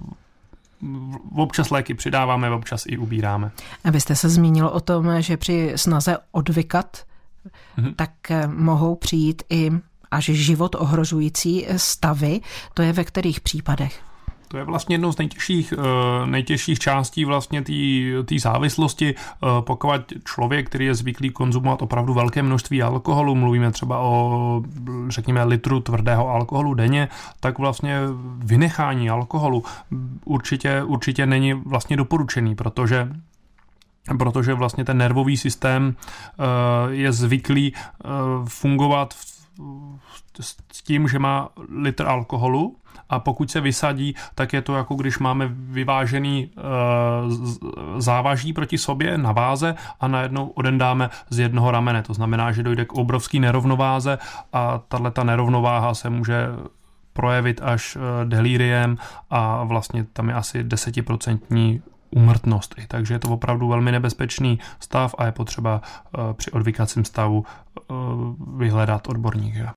občas 1.36 1.70
léky 1.70 1.94
přidáváme, 1.94 2.50
občas 2.50 2.86
i 2.86 2.98
ubíráme. 2.98 3.50
A 3.84 3.90
vy 3.90 4.00
jste 4.00 4.14
se 4.14 4.28
zmínil 4.28 4.66
o 4.66 4.80
tom, 4.80 5.22
že 5.22 5.36
při 5.36 5.72
snaze 5.76 6.18
odvykat, 6.32 6.96
mm-hmm. 7.78 7.94
tak 7.96 8.30
e, 8.30 8.46
mohou 8.46 8.94
přijít 8.94 9.42
i 9.50 9.70
až 10.10 10.24
život 10.24 10.76
ohrožující 10.78 11.66
stavy. 11.76 12.40
To 12.74 12.82
je 12.82 12.92
ve 12.92 13.04
kterých 13.04 13.40
případech? 13.40 14.08
To 14.48 14.56
je 14.56 14.64
vlastně 14.64 14.94
jednou 14.94 15.12
z 15.12 15.18
nejtěžších, 15.18 15.74
eh, 15.78 16.26
nejtěžších 16.26 16.78
částí 16.78 17.24
vlastně 17.24 17.62
té 18.24 18.38
závislosti. 18.38 19.14
Eh, 19.14 19.46
pokud 19.60 20.12
člověk, 20.24 20.66
který 20.66 20.86
je 20.86 20.94
zvyklý 20.94 21.30
konzumovat 21.30 21.82
opravdu 21.82 22.14
velké 22.14 22.42
množství 22.42 22.82
alkoholu, 22.82 23.34
mluvíme 23.34 23.70
třeba 23.70 23.98
o, 23.98 24.62
řekněme, 25.08 25.44
litru 25.44 25.80
tvrdého 25.80 26.28
alkoholu 26.28 26.74
denně, 26.74 27.08
tak 27.40 27.58
vlastně 27.58 28.00
vynechání 28.38 29.10
alkoholu 29.10 29.64
určitě, 30.24 30.82
určitě 30.82 31.26
není 31.26 31.52
vlastně 31.52 31.96
doporučený, 31.96 32.54
protože 32.54 33.08
protože 34.18 34.54
vlastně 34.54 34.84
ten 34.84 34.98
nervový 34.98 35.36
systém 35.36 35.96
eh, 35.96 36.42
je 36.90 37.12
zvyklý 37.12 37.72
fungovat 38.46 39.14
v 39.14 39.37
s 40.40 40.82
tím, 40.82 41.08
že 41.08 41.18
má 41.18 41.48
litr 41.68 42.06
alkoholu 42.06 42.76
a 43.08 43.18
pokud 43.18 43.50
se 43.50 43.60
vysadí, 43.60 44.14
tak 44.34 44.52
je 44.52 44.62
to 44.62 44.76
jako 44.76 44.94
když 44.94 45.18
máme 45.18 45.48
vyvážený 45.52 46.50
e, 46.50 46.60
závaží 48.00 48.52
proti 48.52 48.78
sobě 48.78 49.18
na 49.18 49.32
váze 49.32 49.74
a 50.00 50.08
najednou 50.08 50.46
odendáme 50.46 51.10
z 51.30 51.38
jednoho 51.38 51.70
ramene. 51.70 52.02
To 52.02 52.14
znamená, 52.14 52.52
že 52.52 52.62
dojde 52.62 52.84
k 52.84 52.92
obrovský 52.92 53.40
nerovnováze 53.40 54.18
a 54.52 54.80
tahle 54.88 55.10
ta 55.10 55.24
nerovnováha 55.24 55.94
se 55.94 56.10
může 56.10 56.48
projevit 57.18 57.60
až 57.62 57.98
eh, 57.98 58.24
delíriem 58.24 58.98
a 59.30 59.64
vlastně 59.64 60.06
tam 60.12 60.28
je 60.28 60.34
asi 60.34 60.64
desetiprocentní 60.64 61.82
umrtnost. 62.10 62.74
Takže 62.88 63.14
je 63.14 63.18
to 63.18 63.28
opravdu 63.28 63.68
velmi 63.68 63.92
nebezpečný 63.92 64.58
stav 64.80 65.14
a 65.18 65.26
je 65.26 65.32
potřeba 65.32 65.80
eh, 65.82 66.18
při 66.34 66.50
odvykacím 66.50 67.04
stavu 67.04 67.44
eh, 67.44 67.94
vyhledat 68.56 69.08
odborníka. 69.08 69.74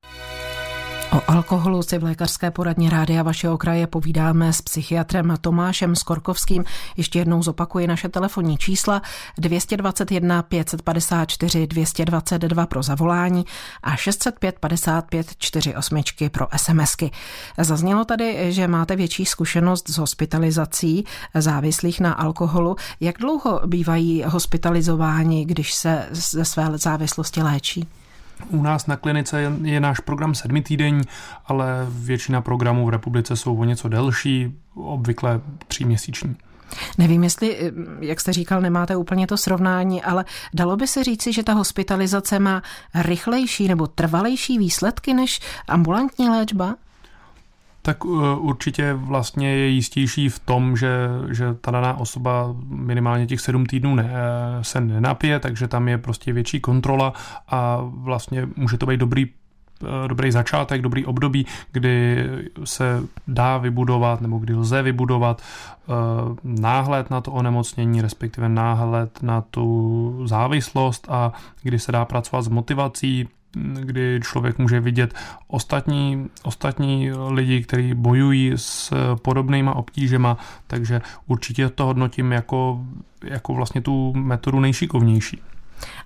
O 1.12 1.22
alkoholu 1.28 1.84
si 1.84 1.98
v 1.98 2.04
lékařské 2.04 2.52
poradně 2.52 2.90
rádia 2.90 3.24
vašeho 3.24 3.58
kraje 3.58 3.88
povídáme 3.88 4.54
s 4.54 4.62
psychiatrem 4.62 5.38
Tomášem 5.42 5.96
Skorkovským. 5.96 6.64
Ještě 6.98 7.20
jednou 7.20 7.44
zopakuji 7.44 7.88
naše 7.88 8.10
telefonní 8.10 8.58
čísla 8.58 9.02
221 9.38 10.44
554 10.44 11.68
222 11.68 12.66
pro 12.66 12.84
zavolání 12.84 13.46
a 13.84 13.96
605 13.96 14.60
55 14.60 15.36
48 15.38 16.04
pro 16.32 16.48
SMSky. 16.58 17.12
Zaznělo 17.58 18.06
tady, 18.06 18.54
že 18.54 18.68
máte 18.68 18.96
větší 18.96 19.26
zkušenost 19.26 19.90
s 19.90 19.98
hospitalizací 19.98 21.06
závislých 21.36 22.00
na 22.00 22.14
alkoholu. 22.14 22.76
Jak 23.00 23.18
dlouho 23.18 23.62
bývají 23.66 24.24
hospitalizováni, 24.28 25.46
když 25.46 25.74
se 25.74 26.08
ze 26.12 26.46
své 26.46 26.78
závislosti 26.78 27.42
léčí? 27.42 27.88
U 28.50 28.64
nás 28.64 28.88
na 28.88 28.96
klinice 28.98 29.52
je, 29.64 29.80
náš 29.80 30.00
program 30.00 30.36
sedmitýdenní, 30.36 31.02
ale 31.46 31.88
většina 31.90 32.42
programů 32.42 32.86
v 32.86 32.90
republice 32.90 33.36
jsou 33.36 33.58
o 33.58 33.64
něco 33.64 33.90
delší, 33.90 34.56
obvykle 34.76 35.42
tříměsíční. 35.68 36.36
Nevím, 36.98 37.24
jestli, 37.24 37.72
jak 38.00 38.22
jste 38.22 38.34
říkal, 38.34 38.62
nemáte 38.62 38.96
úplně 38.96 39.28
to 39.28 39.38
srovnání, 39.38 40.04
ale 40.04 40.26
dalo 40.54 40.78
by 40.78 40.88
se 40.88 41.04
říci, 41.04 41.34
že 41.34 41.44
ta 41.44 41.54
hospitalizace 41.54 42.40
má 42.40 42.62
rychlejší 42.96 43.68
nebo 43.68 43.88
trvalejší 43.88 44.58
výsledky 44.58 45.14
než 45.14 45.40
ambulantní 45.68 46.30
léčba? 46.30 46.76
Tak 47.82 48.06
uh, 48.06 48.46
určitě 48.46 48.94
vlastně 48.94 49.56
je 49.56 49.68
jistější 49.68 50.30
v 50.30 50.40
tom, 50.40 50.78
že, 50.78 51.08
že 51.30 51.54
ta 51.54 51.72
daná 51.72 51.98
osoba 51.98 52.56
minimálně 52.68 53.28
těch 53.28 53.42
sedm 53.42 53.66
týdnů 53.66 53.96
ne, 53.96 54.10
se 54.62 54.82
nenapije, 54.82 55.40
takže 55.40 55.68
tam 55.68 55.88
je 55.88 55.98
prostě 55.98 56.34
větší 56.34 56.60
kontrola 56.60 57.14
a 57.48 57.80
vlastně 57.84 58.48
může 58.56 58.78
to 58.78 58.86
být 58.86 59.00
dobrý 59.00 59.26
uh, 59.26 60.08
dobrý 60.08 60.32
začátek, 60.32 60.82
dobrý 60.82 61.06
období, 61.06 61.46
kdy 61.72 62.26
se 62.64 63.04
dá 63.28 63.58
vybudovat 63.58 64.22
nebo 64.22 64.38
kdy 64.38 64.56
lze 64.56 64.82
vybudovat 64.82 65.42
náhled 66.44 67.10
na 67.10 67.22
to 67.22 67.32
onemocnění, 67.32 68.02
respektive 68.02 68.50
náhled 68.50 69.24
na 69.24 69.42
tu 69.42 70.22
závislost 70.26 71.08
a 71.10 71.34
kdy 71.64 71.80
se 71.80 71.92
dá 71.92 72.06
pracovat 72.06 72.42
s 72.42 72.48
motivací, 72.48 73.28
kdy 73.82 74.20
člověk 74.24 74.58
může 74.58 74.80
vidět 74.80 75.14
ostatní, 75.48 76.30
ostatní 76.44 77.12
lidi, 77.30 77.64
kteří 77.64 77.94
bojují 77.94 78.54
s 78.56 78.94
podobnýma 79.22 79.76
obtížema, 79.76 80.38
takže 80.68 81.02
určitě 81.28 81.70
to 81.70 81.86
hodnotím 81.86 82.32
jako, 82.32 82.86
jako 83.24 83.54
vlastně 83.54 83.82
tu 83.82 84.14
metodu 84.14 84.60
nejšikovnější. 84.60 85.42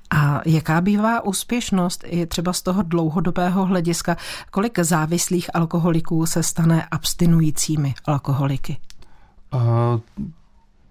A 0.09 0.41
jaká 0.45 0.81
bývá 0.81 1.25
úspěšnost 1.25 2.03
je 2.07 2.25
třeba 2.25 2.53
z 2.53 2.61
toho 2.61 2.81
dlouhodobého 2.81 3.65
hlediska? 3.65 4.17
Kolik 4.51 4.79
závislých 4.79 5.55
alkoholiků 5.55 6.25
se 6.25 6.43
stane 6.43 6.87
abstinujícími 6.91 7.93
alkoholiky? 8.05 8.77
Uh, 9.53 9.61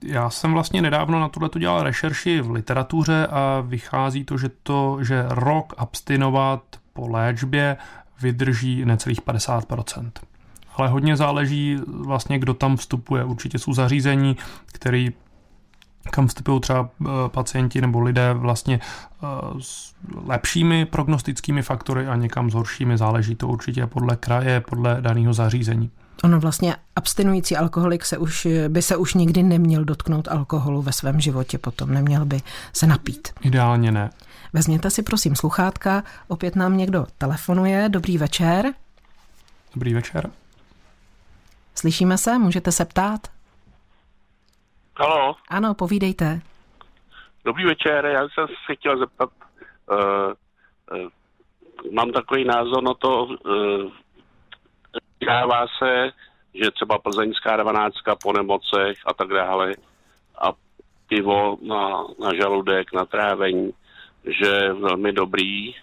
já 0.06 0.30
jsem 0.30 0.52
vlastně 0.52 0.82
nedávno 0.82 1.20
na 1.20 1.28
tohle 1.28 1.50
dělal 1.58 1.82
rešerši 1.82 2.40
v 2.40 2.50
literatuře 2.50 3.26
a 3.30 3.60
vychází 3.66 4.24
to, 4.24 4.38
že 4.38 4.50
to, 4.62 4.98
že 5.02 5.24
rok 5.28 5.74
abstinovat 5.76 6.62
po 6.92 7.08
léčbě 7.08 7.76
vydrží 8.22 8.84
necelých 8.84 9.20
50%. 9.20 10.10
Ale 10.76 10.88
hodně 10.88 11.16
záleží 11.16 11.78
vlastně, 11.86 12.38
kdo 12.38 12.54
tam 12.54 12.76
vstupuje. 12.76 13.24
Určitě 13.24 13.58
jsou 13.58 13.72
zařízení, 13.72 14.36
který 14.66 15.12
kam 16.10 16.26
vstupují 16.26 16.60
třeba 16.60 16.88
eh, 17.02 17.08
pacienti 17.28 17.80
nebo 17.80 18.00
lidé 18.00 18.34
vlastně 18.34 18.80
eh, 18.80 19.26
s 19.60 19.94
lepšími 20.26 20.84
prognostickými 20.84 21.62
faktory 21.62 22.06
a 22.06 22.16
někam 22.16 22.50
s 22.50 22.54
horšími. 22.54 22.98
Záleží 22.98 23.34
to 23.34 23.48
určitě 23.48 23.86
podle 23.86 24.16
kraje, 24.16 24.60
podle 24.60 24.96
daného 25.00 25.32
zařízení. 25.32 25.90
Ono 26.24 26.40
vlastně 26.40 26.77
abstinující 26.96 27.57
alkoholik 27.57 28.05
se 28.05 28.18
už, 28.18 28.46
by 28.68 28.83
se 28.83 28.96
už 28.96 29.14
nikdy 29.14 29.42
neměl 29.42 29.85
dotknout 29.85 30.29
alkoholu 30.29 30.83
ve 30.83 30.92
svém 30.92 31.20
životě 31.20 31.59
potom, 31.59 31.94
neměl 31.94 32.24
by 32.24 32.40
se 32.72 32.87
napít. 32.87 33.29
Ideálně 33.40 33.92
ne. 33.92 34.11
Vezměte 34.53 34.90
si 34.90 35.03
prosím 35.03 35.37
sluchátka, 35.37 36.03
opět 36.29 36.57
nám 36.57 36.77
někdo 36.77 37.07
telefonuje. 37.18 37.88
Dobrý 37.88 38.18
večer. 38.18 38.74
Dobrý 39.74 39.94
večer. 39.94 40.31
Slyšíme 41.74 42.18
se, 42.18 42.38
můžete 42.38 42.72
se 42.72 42.85
ptát? 42.85 43.20
Halo. 44.96 45.37
Ano, 45.48 45.74
povídejte. 45.74 46.40
Dobrý 47.44 47.64
večer, 47.64 48.07
já 48.07 48.20
jsem 48.22 48.46
se 48.66 48.74
chtěl 48.74 48.98
zeptat, 48.98 49.31
uh, 49.90 49.96
uh, 51.00 51.09
mám 51.92 52.12
takový 52.12 52.44
názor 52.44 52.83
na 52.83 52.94
to, 52.94 53.24
uh, 53.24 53.90
dává 55.24 55.66
se, 55.78 56.12
že 56.54 56.70
třeba 56.70 56.98
plzeňská 56.98 57.56
12 57.56 57.94
po 58.22 58.32
nemocech 58.32 58.98
a 59.06 59.14
tak 59.14 59.28
dále 59.28 59.74
a 60.38 60.52
pivo 61.08 61.58
na, 61.62 62.04
na 62.20 62.34
žaludek, 62.34 62.92
na 62.92 63.04
trávení, 63.04 63.72
že 64.24 64.46
je 64.46 64.72
velmi 64.72 65.12
dobrý, 65.12 65.74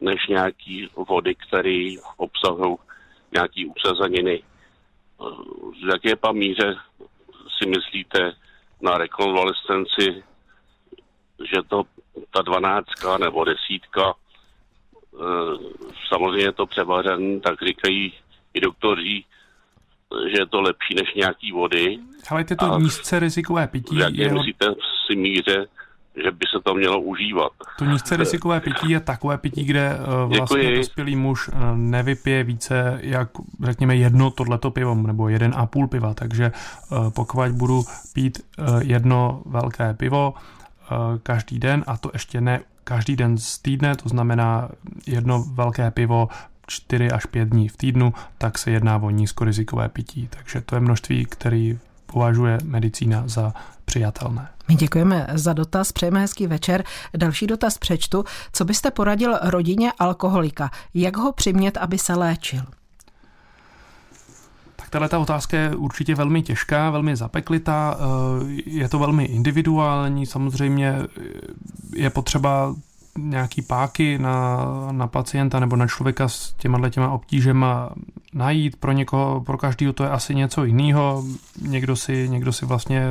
než 0.00 0.26
nějaký 0.28 0.88
vody, 1.08 1.34
které 1.34 1.94
obsahují 2.16 2.76
nějaký 3.32 3.66
usazeniny. 3.66 4.42
V 5.84 5.88
jaké 5.92 6.16
pa 6.16 6.32
míře 6.32 6.76
si 7.58 7.68
myslíte 7.68 8.32
na 8.80 8.98
rekonvalescenci, 8.98 10.24
že 11.52 11.62
to 11.68 11.82
ta 12.30 12.42
dvanáctka 12.42 13.18
nebo 13.18 13.44
desítka, 13.44 14.14
samozřejmě 16.08 16.44
je 16.44 16.52
to 16.52 16.66
převařený, 16.66 17.40
tak 17.40 17.62
říkají 17.62 18.14
i 18.54 18.60
doktoři, 18.60 19.24
že 20.30 20.40
je 20.40 20.46
to 20.46 20.60
lepší 20.60 20.94
než 20.94 21.14
nějaký 21.14 21.52
vody. 21.52 21.98
Ale 22.30 22.44
je 22.50 22.56
to 22.56 22.78
nízce 22.78 23.18
rizikové 23.18 23.66
pití. 23.66 23.96
Jak 23.96 24.14
je... 24.14 24.32
myslíte 24.32 24.66
si 25.06 25.16
míře, 25.16 25.66
že 26.24 26.30
by 26.30 26.46
se 26.56 26.62
to 26.64 26.74
mělo 26.74 27.00
užívat. 27.00 27.52
To 27.78 27.84
nízce 27.84 28.16
rizikové 28.16 28.60
pití 28.60 28.90
je 28.90 29.00
takové 29.00 29.38
pití, 29.38 29.64
kde 29.64 29.98
uh, 29.98 30.36
vlastně 30.36 30.62
Děkuji. 30.62 30.76
dospělý 30.76 31.16
muž 31.16 31.48
uh, 31.48 31.54
nevypije 31.74 32.44
více 32.44 33.00
jak 33.02 33.28
řekněme 33.62 33.96
jedno 33.96 34.30
tohleto 34.30 34.70
pivo 34.70 34.94
nebo 34.94 35.28
jeden 35.28 35.54
a 35.56 35.66
půl 35.66 35.88
piva, 35.88 36.14
takže 36.14 36.52
uh, 36.90 37.10
pokud 37.10 37.48
budu 37.48 37.82
pít 38.12 38.38
jedno 38.80 39.42
velké 39.46 39.94
pivo 39.94 40.34
každý 41.22 41.58
den 41.58 41.84
a 41.86 41.96
to 41.96 42.10
ještě 42.12 42.40
ne 42.40 42.60
každý 42.84 43.16
den 43.16 43.38
z 43.38 43.58
týdne, 43.58 43.96
to 43.96 44.08
znamená 44.08 44.68
jedno 45.06 45.44
velké 45.54 45.90
pivo 45.90 46.28
4 46.70 47.10
až 47.10 47.26
5 47.26 47.48
dní 47.48 47.68
v 47.68 47.76
týdnu, 47.76 48.14
tak 48.38 48.58
se 48.58 48.70
jedná 48.70 48.96
o 48.96 49.10
nízkorizikové 49.10 49.88
pití. 49.88 50.28
Takže 50.30 50.60
to 50.60 50.74
je 50.74 50.80
množství, 50.80 51.24
který 51.24 51.78
považuje 52.06 52.58
medicína 52.64 53.22
za 53.26 53.52
přijatelné. 53.84 54.48
My 54.68 54.74
děkujeme 54.74 55.26
za 55.34 55.52
dotaz, 55.52 55.92
přejeme 55.92 56.20
hezký 56.20 56.46
večer. 56.46 56.84
Další 57.16 57.46
dotaz 57.46 57.78
přečtu. 57.78 58.24
Co 58.52 58.64
byste 58.64 58.90
poradil 58.90 59.38
rodině 59.42 59.92
alkoholika? 59.98 60.70
Jak 60.94 61.16
ho 61.16 61.32
přimět, 61.32 61.76
aby 61.76 61.98
se 61.98 62.14
léčil? 62.14 62.62
Tak 64.76 64.90
tahle 64.90 65.08
ta 65.08 65.18
otázka 65.18 65.56
je 65.56 65.76
určitě 65.76 66.14
velmi 66.14 66.42
těžká, 66.42 66.90
velmi 66.90 67.16
zapeklitá, 67.16 67.96
eh, 67.98 68.62
je 68.66 68.88
to 68.88 68.98
velmi 68.98 69.24
individuální, 69.24 70.26
samozřejmě 70.26 70.94
je 71.96 72.10
potřeba 72.10 72.74
nějaký 73.18 73.62
páky 73.62 74.18
na, 74.18 74.66
na 74.92 75.06
pacienta 75.06 75.60
nebo 75.60 75.76
na 75.76 75.86
člověka 75.86 76.28
s 76.28 76.52
těma 76.52 76.88
těma 76.88 77.10
obtížema 77.10 77.90
najít. 78.34 78.76
Pro 78.76 78.92
někoho, 78.92 79.40
pro 79.40 79.58
každého 79.58 79.92
to 79.92 80.04
je 80.04 80.10
asi 80.10 80.34
něco 80.34 80.64
jiného. 80.64 81.24
Někdo 81.62 81.96
si, 81.96 82.28
někdo 82.28 82.52
si 82.52 82.66
vlastně 82.66 83.02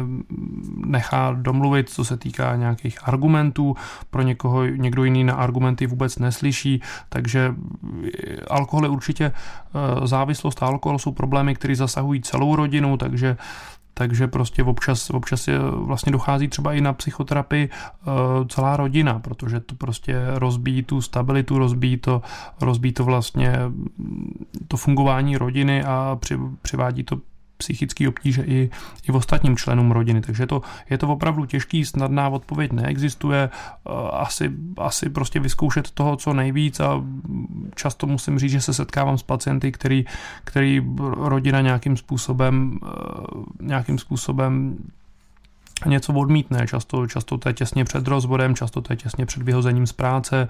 nechá 0.86 1.32
domluvit, 1.34 1.90
co 1.90 2.06
se 2.06 2.18
týká 2.18 2.56
nějakých 2.56 3.08
argumentů. 3.08 3.76
Pro 4.10 4.22
někoho 4.22 4.66
někdo 4.66 5.04
jiný 5.04 5.24
na 5.24 5.34
argumenty 5.34 5.88
vůbec 5.88 6.20
neslyší, 6.20 6.82
takže 7.10 7.56
alkohol 8.48 8.86
je 8.86 8.90
určitě 8.90 9.26
eh, 9.26 10.08
závislost 10.08 10.64
a 10.64 10.66
alkohol 10.66 11.00
jsou 11.00 11.12
problémy, 11.12 11.56
které 11.56 11.76
zasahují 11.76 12.22
celou 12.22 12.56
rodinu, 12.56 12.98
takže 12.98 13.38
takže 13.94 14.28
prostě 14.28 14.64
občas, 14.64 15.10
občas 15.10 15.48
je, 15.48 15.60
vlastně 15.60 16.12
dochází 16.12 16.48
třeba 16.48 16.74
i 16.74 16.82
na 16.82 16.94
psychoterapii 16.94 17.70
uh, 17.70 18.48
celá 18.48 18.78
rodina, 18.78 19.20
protože 19.20 19.60
to 19.60 19.76
prostě 19.76 20.16
rozbíjí 20.34 20.84
tu 20.84 21.02
stabilitu, 21.02 21.58
rozbíjí 21.58 21.98
to, 21.98 22.22
rozbíjí 22.62 22.94
to 22.94 23.04
vlastně 23.04 23.56
to 24.68 24.78
fungování 24.78 25.38
rodiny 25.38 25.84
a 25.84 26.18
při, 26.20 26.40
přivádí 26.62 27.04
to 27.04 27.20
psychické 27.60 28.10
obtíže 28.10 28.44
i, 28.44 28.70
i 29.08 29.12
v 29.12 29.16
ostatním 29.16 29.58
členům 29.58 29.92
rodiny. 29.92 30.22
Takže 30.22 30.48
to, 30.48 30.62
je 30.90 30.98
to 30.98 31.08
opravdu 31.08 31.46
těžký, 31.46 31.86
snadná 31.86 32.30
odpověď 32.30 32.72
neexistuje. 32.72 33.50
Eh, 33.50 33.92
asi, 34.12 34.52
asi 34.78 35.10
prostě 35.10 35.40
vyzkoušet 35.40 35.92
toho, 35.92 36.16
co 36.16 36.34
nejvíc 36.34 36.80
a 36.80 37.04
často 37.76 38.08
musím 38.08 38.40
říct, 38.40 38.52
že 38.52 38.62
se 38.62 38.74
setkávám 38.74 39.18
s 39.18 39.24
pacienty, 39.24 39.72
který, 39.72 40.06
který 40.44 40.82
rodina 41.00 41.62
nějakým 41.62 41.98
způsobem, 41.98 42.80
eh, 42.84 42.90
nějakým 43.62 43.98
způsobem 43.98 44.78
něco 45.86 46.14
odmítne. 46.14 46.68
Často, 46.68 47.08
často 47.08 47.38
to 47.38 47.50
je 47.50 47.54
těsně 47.54 47.86
před 47.86 48.08
rozvodem, 48.08 48.56
často 48.56 48.82
to 48.82 48.94
je 48.94 48.98
těsně 48.98 49.26
před 49.26 49.44
vyhozením 49.44 49.88
z 49.88 49.94
práce 49.94 50.48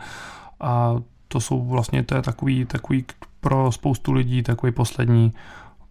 a 0.60 0.96
to 1.28 1.40
jsou 1.40 1.66
vlastně, 1.66 2.04
to 2.04 2.16
je 2.16 2.22
takový, 2.22 2.66
takový 2.66 3.06
pro 3.42 3.72
spoustu 3.72 4.12
lidí 4.12 4.44
takový 4.44 4.72
poslední, 4.72 5.34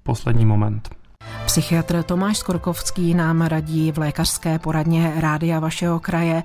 poslední 0.03 0.47
moment. 0.47 0.98
Psychiatr 1.47 2.03
Tomáš 2.03 2.39
Skorkovský 2.39 3.15
nám 3.15 3.41
radí 3.41 3.93
v 3.93 3.99
lékařské 3.99 4.59
poradně 4.59 5.13
rádia 5.17 5.61
vašeho 5.61 6.01
kraje, 6.01 6.43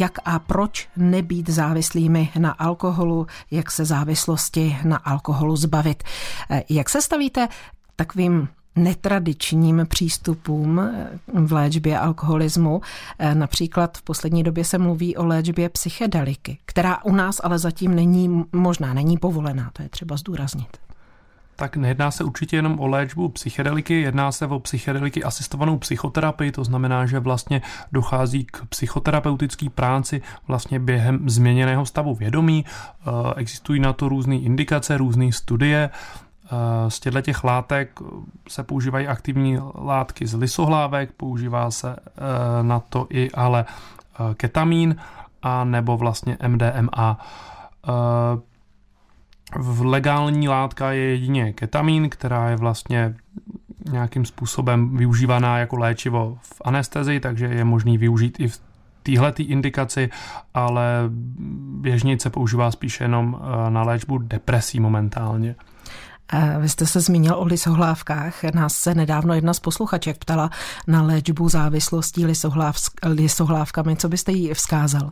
jak 0.00 0.18
a 0.24 0.38
proč 0.38 0.88
nebýt 0.96 1.48
závislými 1.48 2.30
na 2.38 2.50
alkoholu, 2.50 3.26
jak 3.50 3.70
se 3.70 3.84
závislosti 3.84 4.76
na 4.84 4.96
alkoholu 4.96 5.56
zbavit. 5.56 6.02
Jak 6.68 6.90
se 6.90 7.02
stavíte 7.02 7.48
takovým 7.96 8.48
netradičním 8.76 9.86
přístupům 9.88 10.90
v 11.34 11.52
léčbě 11.52 11.98
alkoholismu. 11.98 12.80
Například 13.34 13.98
v 13.98 14.02
poslední 14.02 14.42
době 14.42 14.64
se 14.64 14.78
mluví 14.78 15.16
o 15.16 15.26
léčbě 15.26 15.68
psychedeliky, 15.68 16.58
která 16.66 17.04
u 17.04 17.12
nás 17.12 17.40
ale 17.44 17.58
zatím 17.58 17.94
není 17.94 18.44
možná, 18.52 18.94
není 18.94 19.18
povolená, 19.18 19.70
to 19.72 19.82
je 19.82 19.88
třeba 19.88 20.16
zdůraznit 20.16 20.83
tak 21.56 21.76
nejedná 21.76 22.10
se 22.10 22.24
určitě 22.24 22.56
jenom 22.56 22.80
o 22.80 22.86
léčbu 22.86 23.28
psychedeliky, 23.28 24.00
jedná 24.00 24.32
se 24.32 24.46
o 24.46 24.60
psychedeliky 24.60 25.24
asistovanou 25.24 25.78
psychoterapii, 25.78 26.52
to 26.52 26.64
znamená, 26.64 27.06
že 27.06 27.20
vlastně 27.20 27.62
dochází 27.92 28.44
k 28.44 28.64
psychoterapeutické 28.68 29.70
práci 29.70 30.22
vlastně 30.48 30.80
během 30.80 31.28
změněného 31.28 31.86
stavu 31.86 32.14
vědomí. 32.14 32.64
Eh, 32.66 33.10
existují 33.36 33.80
na 33.80 33.92
to 33.92 34.08
různé 34.08 34.36
indikace, 34.36 34.96
různé 34.96 35.32
studie. 35.32 35.90
Eh, 35.90 36.90
z 36.90 37.00
těchto 37.00 37.20
těch 37.20 37.44
látek 37.44 38.00
se 38.48 38.62
používají 38.62 39.06
aktivní 39.06 39.58
látky 39.74 40.26
z 40.26 40.34
lisohlávek, 40.34 41.12
používá 41.12 41.70
se 41.70 41.96
eh, 41.96 42.62
na 42.62 42.80
to 42.80 43.06
i 43.10 43.30
ale 43.30 43.64
ketamín 44.34 44.96
a 45.42 45.64
nebo 45.64 45.96
vlastně 45.96 46.38
MDMA. 46.48 47.18
V 49.56 49.84
legální 49.84 50.48
látka 50.48 50.92
je 50.92 51.02
jedině 51.02 51.52
ketamín, 51.52 52.10
která 52.10 52.50
je 52.50 52.56
vlastně 52.56 53.14
nějakým 53.90 54.24
způsobem 54.24 54.96
využívaná 54.96 55.58
jako 55.58 55.76
léčivo 55.76 56.38
v 56.42 56.62
anestezii, 56.64 57.20
takže 57.20 57.46
je 57.46 57.64
možný 57.64 57.98
využít 57.98 58.40
i 58.40 58.48
v 58.48 58.60
téhle 59.02 59.32
indikaci, 59.38 60.10
ale 60.54 60.84
běžně 61.80 62.18
se 62.18 62.30
používá 62.30 62.70
spíše 62.70 63.04
jenom 63.04 63.40
eh, 63.40 63.70
na 63.70 63.82
léčbu 63.82 64.18
depresí 64.18 64.80
momentálně. 64.80 65.54
Vy 66.58 66.68
jste 66.68 66.86
se 66.86 67.00
zmínil 67.00 67.34
o 67.34 67.44
lisohlávkách. 67.44 68.44
Nás 68.44 68.76
se 68.76 68.94
nedávno 68.94 69.34
jedna 69.34 69.54
z 69.54 69.60
posluchaček 69.60 70.18
ptala 70.18 70.50
na 70.86 71.02
léčbu 71.02 71.48
závislostí 71.48 72.26
lisohlávkami. 73.06 73.96
Co 73.96 74.08
byste 74.08 74.32
jí 74.32 74.54
vzkázal? 74.54 75.10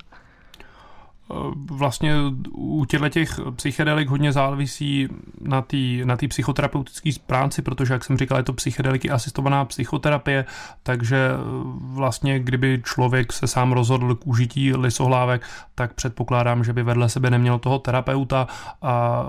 Vlastně 1.71 2.15
u 2.51 2.85
těchto 2.85 3.09
těch 3.09 3.41
psychedelik 3.57 4.09
hodně 4.09 4.33
závisí 4.33 5.09
na 5.41 5.63
té 5.63 5.77
na 6.05 6.17
psychoterapeutické 6.29 7.11
práci, 7.27 7.63
protože, 7.63 7.93
jak 7.93 8.05
jsem 8.05 8.19
říkal, 8.19 8.39
je 8.39 8.45
to 8.45 8.53
psychedeliky 8.53 9.11
asistovaná 9.11 9.65
psychoterapie, 9.65 10.45
takže 10.83 11.31
vlastně 11.75 12.41
kdyby 12.41 12.83
člověk 12.85 13.33
se 13.33 13.47
sám 13.47 13.73
rozhodl 13.73 14.15
k 14.15 14.27
užití 14.27 14.75
lisohlávek, 14.75 15.47
tak 15.75 15.95
předpokládám, 15.95 16.65
že 16.65 16.73
by 16.73 16.83
vedle 16.83 17.09
sebe 17.09 17.31
neměl 17.31 17.59
toho 17.59 17.79
terapeuta 17.79 18.47
a 18.83 19.25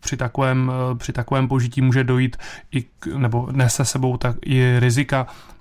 při 0.00 0.16
takovém, 0.16 0.72
při 0.98 1.12
takovém 1.12 1.48
požití 1.48 1.80
může 1.80 2.04
dojít 2.04 2.36
i 2.72 2.82
k, 2.82 3.06
nebo 3.16 3.48
nese 3.52 3.84
sebou 3.84 4.16
tak 4.16 4.36
i 4.46 4.78
rizika 4.78 5.26
Eh, 5.26 5.57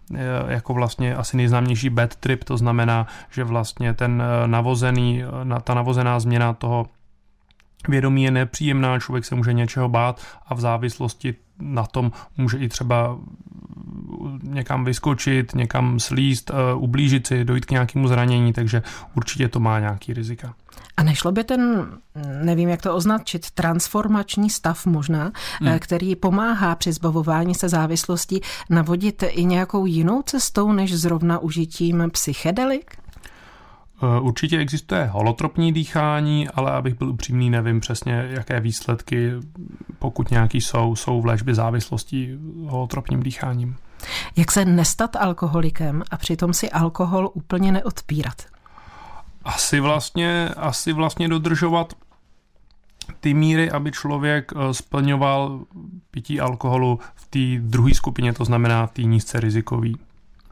jako 0.47 0.73
vlastně 0.73 1.15
asi 1.15 1.37
nejznámější 1.37 1.89
bad 1.89 2.15
trip, 2.15 2.43
to 2.43 2.57
znamená, 2.57 3.07
že 3.31 3.43
vlastně 3.43 3.93
ten 3.93 4.23
eh, 4.23 4.47
navozený, 4.47 5.23
eh, 5.23 5.61
ta 5.63 5.73
navozená 5.73 6.19
změna 6.19 6.53
toho 6.53 6.85
vědomí 7.87 8.23
je 8.23 8.31
nepříjemná, 8.31 8.99
člověk 8.99 9.25
se 9.25 9.35
může 9.35 9.53
něčeho 9.53 9.89
bát 9.89 10.21
a 10.47 10.53
v 10.53 10.59
závislosti 10.59 11.35
na 11.59 11.85
tom 11.85 12.11
může 12.37 12.57
i 12.57 12.69
třeba 12.69 13.17
někam 14.43 14.85
vyskočit, 14.85 15.55
někam 15.55 15.99
slíst, 15.99 16.51
eh, 16.51 16.73
ublížit 16.73 17.27
si, 17.27 17.45
dojít 17.45 17.65
k 17.65 17.71
nějakému 17.71 18.07
zranění, 18.07 18.53
takže 18.53 18.83
určitě 19.15 19.47
to 19.47 19.59
má 19.59 19.79
nějaký 19.79 20.13
rizika. 20.13 20.53
A 20.97 21.03
nešlo 21.03 21.31
by 21.31 21.43
ten, 21.43 21.87
nevím 22.43 22.69
jak 22.69 22.81
to 22.81 22.95
označit, 22.95 23.51
transformační 23.51 24.49
stav 24.49 24.85
možná, 24.85 25.31
hmm. 25.59 25.69
Eh, 25.69 25.79
který 25.79 26.15
pomáhá 26.15 26.75
při 26.75 26.93
zbavování 26.93 27.55
se 27.55 27.69
závislostí, 27.69 28.41
navodit 28.69 29.23
i 29.27 29.45
nějakou 29.45 29.85
jinou 29.85 30.21
cestou 30.21 30.71
než 30.71 30.97
zrovna 30.97 31.39
užitím 31.39 32.09
psychedelik? 32.11 32.97
Eh, 34.03 34.19
určitě 34.19 34.57
existuje 34.57 35.05
holotropní 35.05 35.73
dýchání, 35.73 36.49
ale 36.49 36.71
abych 36.71 36.97
byl 36.97 37.09
upřímný, 37.09 37.49
nevím 37.49 37.79
přesně, 37.79 38.27
jaké 38.29 38.59
výsledky, 38.59 39.31
pokud 39.99 40.31
nějaký 40.31 40.61
jsou, 40.61 40.95
jsou 40.95 41.21
v 41.21 41.25
léčbě 41.25 41.55
závislostí 41.55 42.37
holotropním 42.65 43.23
dýcháním. 43.23 43.75
Jak 44.35 44.51
se 44.51 44.65
nestat 44.65 45.15
alkoholikem 45.15 46.03
a 46.11 46.17
přitom 46.17 46.53
si 46.53 46.69
alkohol 46.69 47.29
úplně 47.33 47.71
neodpírat? 47.71 48.41
Asi 49.43 49.79
vlastně, 49.79 50.49
asi 50.49 50.93
vlastně 50.93 51.27
dodržovat 51.27 51.93
ty 53.19 53.33
míry, 53.33 53.71
aby 53.71 53.91
člověk 53.91 54.51
eh, 54.55 54.73
splňoval 54.73 55.65
pití 56.11 56.39
alkoholu 56.39 56.99
v 57.15 57.27
té 57.27 57.67
druhé 57.69 57.93
skupině, 57.93 58.33
to 58.33 58.45
znamená 58.45 58.87
v 58.87 58.91
té 58.91 59.01
nízce 59.01 59.39
rizikový. 59.39 59.97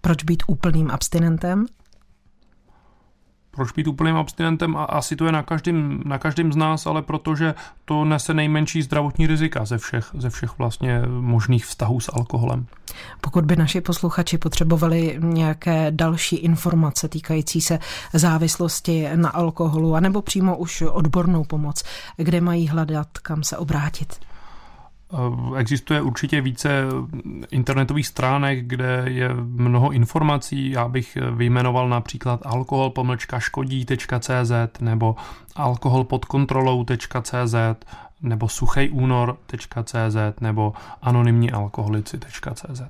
Proč 0.02 0.24
být 0.24 0.44
úplným 0.48 0.92
abstinentem? 0.92 1.66
Proč 3.56 3.72
být 3.72 3.88
úplným 3.88 4.16
abstinentem 4.16 4.78
a 4.78 4.84
asi 4.84 5.16
to 5.16 5.26
je 5.26 5.32
na 5.32 5.44
každém, 5.44 6.02
na 6.06 6.18
každém 6.18 6.54
z 6.54 6.56
nás, 6.56 6.86
ale 6.86 7.02
protože 7.02 7.56
to 7.86 8.06
nese 8.06 8.34
nejmenší 8.34 8.82
zdravotní 8.82 9.28
rizika 9.28 9.66
ze 9.66 9.78
všech, 9.78 10.10
ze 10.18 10.30
všech 10.30 10.58
vlastně 10.58 11.02
možných 11.08 11.66
vztahů 11.66 12.00
s 12.00 12.12
alkoholem. 12.14 12.66
Pokud 13.22 13.46
by 13.46 13.56
naši 13.56 13.82
posluchači 13.82 14.38
potřebovali 14.38 15.20
nějaké 15.20 15.92
další 15.92 16.36
informace 16.36 17.08
týkající 17.08 17.62
se 17.62 17.80
závislosti 18.14 19.08
na 19.16 19.30
alkoholu, 19.30 19.96
anebo 19.96 20.22
přímo 20.22 20.58
už 20.58 20.82
odbornou 20.82 21.44
pomoc, 21.44 21.84
kde 22.18 22.42
mají 22.42 22.68
hledat, 22.68 23.08
kam 23.18 23.44
se 23.44 23.58
obrátit? 23.58 24.20
Eh, 25.16 25.60
existuje 25.60 26.02
určitě 26.02 26.42
více 26.42 26.84
internetových 27.52 28.08
stránek, 28.08 28.68
kde 28.68 29.04
je 29.08 29.30
mnoho 29.44 29.92
informací. 29.92 30.72
Já 30.72 30.88
bych 30.88 31.18
vyjmenoval 31.32 31.90
například 31.90 32.42
alkohol-škodí.cz 32.46 34.52
nebo 34.80 35.16
alkoholpodkontrolou.cz 35.56 37.56
nebo 38.22 38.50
suchejúnor.cz 38.50 40.18
nebo 40.42 40.74
anonymníalkoholici.cz. 41.02 42.82